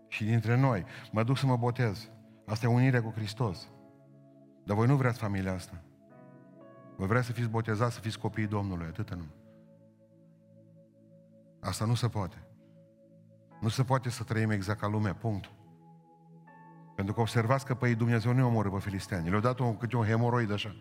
[0.09, 2.11] și dintre noi mă duc să mă botez.
[2.47, 3.69] Asta e unirea cu Hristos.
[4.65, 5.83] Dar voi nu vreți familia asta.
[6.97, 9.25] Voi vreți să fiți botezați, să fiți copiii Domnului, atâta nu.
[11.61, 12.47] Asta nu se poate.
[13.61, 15.51] Nu se poate să trăim exact ca lumea, punct.
[16.95, 19.29] Pentru că observați că pe ei Dumnezeu nu omoră pe filisteani.
[19.29, 20.77] Le-au dat un, câte un hemoroid așa.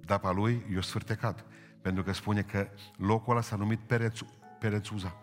[0.00, 1.44] Dar pe lui i-a sfârtecat.
[1.82, 5.14] Pentru că spune că locul ăla s-a numit Perețu, Perețuza.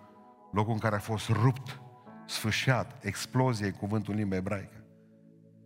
[0.51, 1.81] Locul în care a fost rupt,
[2.25, 4.83] sfâșiat, explozie, cuvântul în limba ebraică.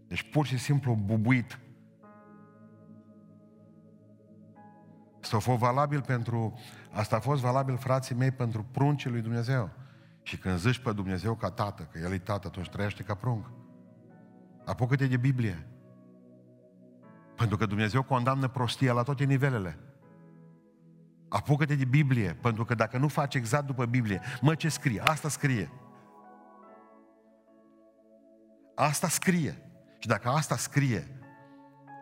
[0.07, 1.59] Deci pur și simplu bubuit.
[5.21, 6.59] Asta a fost valabil pentru,
[6.91, 9.69] asta a fost valabil, frații mei, pentru pruncii lui Dumnezeu.
[10.21, 13.51] Și când zici pe Dumnezeu ca tată, că El e tată, atunci trăiește ca prunc.
[14.65, 15.67] Apucă-te de Biblie.
[17.35, 19.77] Pentru că Dumnezeu condamnă prostia la toate nivelele.
[21.33, 25.01] Apucă-te de Biblie, pentru că dacă nu faci exact după Biblie, mă, ce scrie?
[25.01, 25.71] Asta scrie.
[28.75, 29.61] Asta scrie.
[29.99, 31.21] Și dacă asta scrie,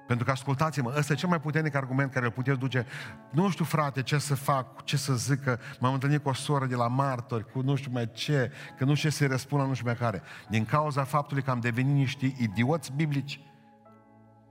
[0.07, 2.85] pentru că ascultați-mă, ăsta e cel mai puternic argument care îl puteți duce.
[3.31, 6.65] Nu știu, frate, ce să fac, ce să zic, că m-am întâlnit cu o soră
[6.65, 9.73] de la martori, cu nu știu mai ce, că nu știu să-i răspund la nu
[9.73, 10.21] știu mai care.
[10.49, 13.39] Din cauza faptului că am devenit niște idioți biblici.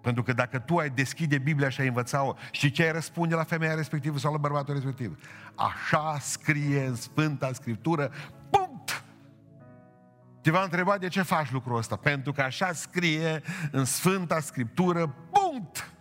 [0.09, 3.44] Pentru că dacă tu ai deschide Biblia și ai învățat-o, și ce ai răspunde la
[3.44, 5.18] femeia respectivă sau la bărbatul respectiv?
[5.54, 8.11] Așa scrie în Sfânta Scriptură,
[8.50, 9.04] punct!
[10.42, 11.96] Te va întreba de ce faci lucrul ăsta.
[11.96, 15.92] Pentru că așa scrie în Sfânta Scriptură, punct!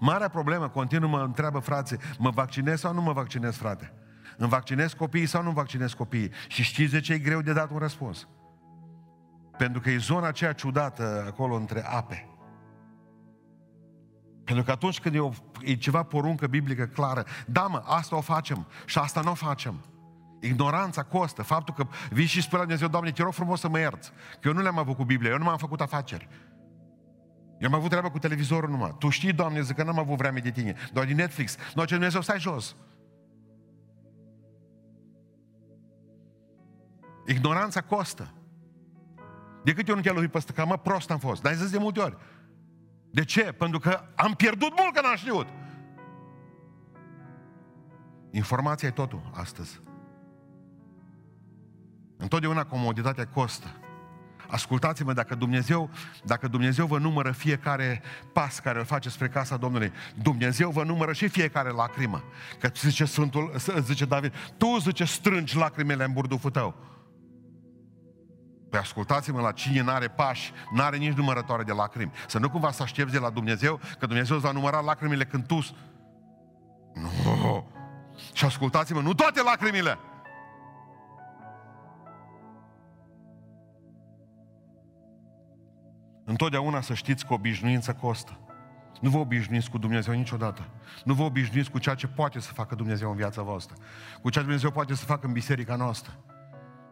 [0.00, 3.92] Marea problemă, continuu mă întreabă frații, mă vaccinez sau nu mă vaccinez, frate?
[4.36, 6.30] Îmi vaccinez copiii sau nu vaccinez copiii?
[6.48, 8.28] Și știți de ce e greu de dat un răspuns?
[9.58, 12.28] Pentru că e zona aceea ciudată acolo între ape.
[14.44, 15.30] Pentru că atunci când e, o,
[15.60, 19.84] e ceva poruncă biblică clară, da mă, asta o facem și asta nu o facem.
[20.40, 21.42] Ignoranța costă.
[21.42, 24.12] Faptul că vii și spui la Dumnezeu, Doamne, te rog frumos să mă ierți.
[24.40, 26.28] Că eu nu le-am avut cu Biblia, eu nu m-am făcut afaceri.
[27.58, 28.96] Eu am avut treabă cu televizorul numai.
[28.98, 30.74] Tu știi, Doamne, zic că n-am avut vreme de tine.
[30.92, 31.56] Doar din Netflix.
[31.74, 32.76] Nu, ce Dumnezeu, stai jos.
[37.26, 38.32] Ignoranța costă.
[39.66, 41.42] De câte ori nu te-a lovit pe stăca, mă, prost am fost.
[41.42, 42.16] Dar ai zis de multe ori.
[43.10, 43.42] De ce?
[43.42, 45.46] Pentru că am pierdut mult că n-am știut.
[48.30, 49.80] Informația e totul astăzi.
[52.16, 53.66] Întotdeauna comoditatea costă.
[54.48, 55.90] Ascultați-mă, dacă Dumnezeu,
[56.24, 58.02] dacă Dumnezeu vă numără fiecare
[58.32, 59.92] pas care îl face spre casa Domnului,
[60.22, 62.22] Dumnezeu vă numără și fiecare lacrimă.
[62.60, 66.95] Că zice Sfântul, zice David, tu, zice, strângi lacrimele în burduful tău.
[68.76, 72.12] Păi ascultați-mă, la cine n-are pași, n-are nici numărătoare de lacrimi.
[72.26, 75.46] Să nu cumva să aștepți de la Dumnezeu, că Dumnezeu îți va număra lacrimile când
[75.46, 75.58] tu...
[76.94, 77.70] Nu!
[78.32, 79.98] Și ascultați-mă, nu toate lacrimile!
[86.24, 88.38] Întotdeauna să știți că obișnuința costă.
[89.00, 90.68] Nu vă obișnuiți cu Dumnezeu niciodată.
[91.04, 93.76] Nu vă obișnuiți cu ceea ce poate să facă Dumnezeu în viața voastră.
[94.22, 96.12] Cu ceea ce Dumnezeu poate să facă în biserica noastră.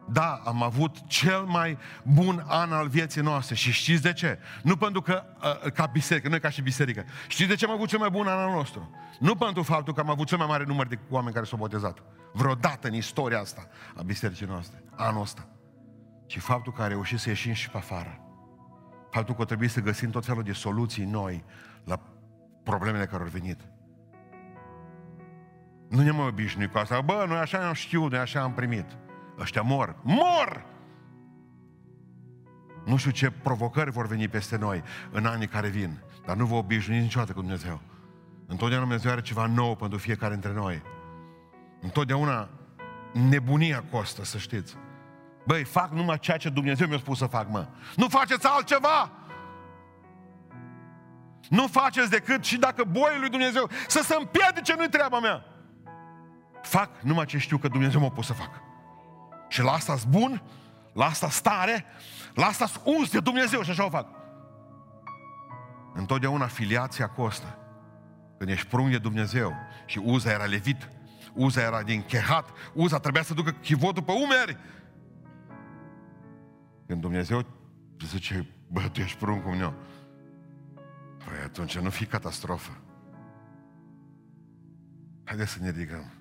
[0.06, 4.38] Da, am avut cel mai bun an al vieții noastre și știți de ce?
[4.62, 5.24] Nu pentru că,
[5.64, 7.04] uh, ca biserică, nu ca și biserică.
[7.28, 8.90] Știți de ce am avut cel mai bun an al nostru?
[9.18, 12.02] Nu pentru faptul că am avut cel mai mare număr de oameni care s-au botezat.
[12.32, 15.48] Vreodată în istoria asta a bisericii noastre, anul ăsta.
[16.26, 18.18] Ci faptul că a reușit să ieșim și pe afară.
[19.10, 21.44] Faptul că trebuie să găsim tot felul de soluții noi
[21.84, 22.00] la
[22.62, 23.60] problemele care au venit.
[25.88, 27.00] Nu ne mai obișnui cu asta.
[27.00, 28.86] Bă, noi așa am știut, noi așa am primit.
[29.38, 29.96] Ăștia mor.
[30.02, 30.66] Mor!
[32.84, 36.54] Nu știu ce provocări vor veni peste noi în anii care vin, dar nu vă
[36.54, 37.80] obișnuiți niciodată cu Dumnezeu.
[38.46, 40.82] Întotdeauna Dumnezeu are ceva nou pentru fiecare dintre noi.
[41.80, 42.48] Întotdeauna
[43.12, 44.76] nebunia costă, să știți.
[45.46, 47.66] Băi, fac numai ceea ce Dumnezeu mi-a spus să fac, mă.
[47.96, 49.10] Nu faceți altceva!
[51.48, 55.44] Nu faceți decât și dacă boii lui Dumnezeu să se împiedice, nu-i treaba mea.
[56.62, 58.50] Fac numai ce știu că Dumnezeu m-a pus să fac.
[59.54, 60.42] Și la asta bun,
[60.92, 61.84] la asta stare,
[62.34, 64.08] la asta uns de Dumnezeu și așa o fac.
[65.92, 67.58] Întotdeauna filiația costă.
[68.38, 69.52] Când ești prung de Dumnezeu
[69.86, 70.88] și Uza era levit,
[71.32, 74.58] Uza era din Chehat, Uza trebuia să ducă chivotul pe umeri.
[76.86, 77.46] Când Dumnezeu
[78.06, 79.74] zice, bă, tu ești prung cum eu.
[81.24, 82.78] Păi atunci nu fi catastrofă.
[85.24, 86.12] Haideți să ne ridicăm.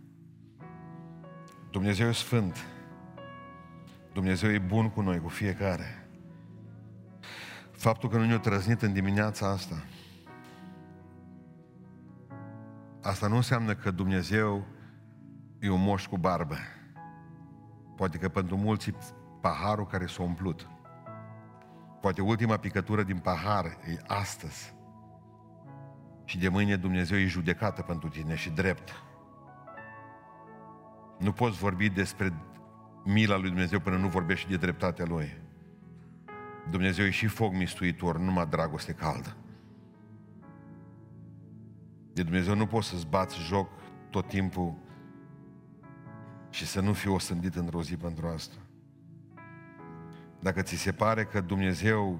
[1.71, 2.72] Dumnezeu e sfânt.
[4.13, 6.07] Dumnezeu e bun cu noi, cu fiecare.
[7.71, 9.83] Faptul că nu ne-a trăznit în dimineața asta,
[13.01, 14.65] asta nu înseamnă că Dumnezeu
[15.59, 16.55] e un moș cu barbă.
[17.95, 18.93] Poate că pentru mulți
[19.41, 20.69] paharul care s-a umplut.
[22.01, 24.75] Poate ultima picătură din pahar e astăzi.
[26.25, 28.91] Și de mâine Dumnezeu e judecată pentru tine și drept.
[31.19, 32.33] Nu poți vorbi despre
[33.03, 35.41] mila lui Dumnezeu până nu vorbești de dreptatea Lui.
[36.69, 39.35] Dumnezeu e și foc mistuitor, nu numai dragoste caldă.
[42.13, 43.69] De Dumnezeu nu poți să-ți bați joc
[44.09, 44.73] tot timpul
[46.49, 48.55] și să nu fii osândit într-o zi pentru asta.
[50.39, 52.19] Dacă ți se pare că Dumnezeu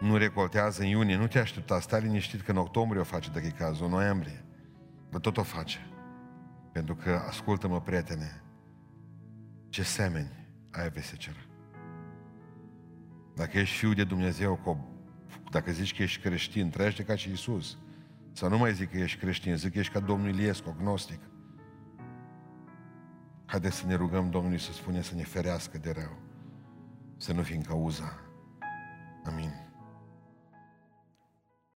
[0.00, 3.46] nu recoltează în iunie, nu te aștepta, stai liniștit că în octombrie o face dacă
[3.46, 4.44] e cazul, în noiembrie.
[5.10, 5.78] Dar tot o face.
[6.72, 8.42] Pentru că, ascultă-mă, prietene,
[9.68, 11.46] ce semeni ai vei să ceră.
[13.34, 14.82] Dacă ești fiu de Dumnezeu,
[15.50, 17.78] dacă zici că ești creștin, trăiește ca și Isus.
[18.32, 21.20] Să nu mai zic că ești creștin, zic că ești ca Domnul Iliescu, agnostic.
[23.46, 26.16] Haideți să ne rugăm Domnului să spune să ne ferească de rău.
[27.16, 28.20] Să nu fim cauza.
[29.24, 29.65] Amin.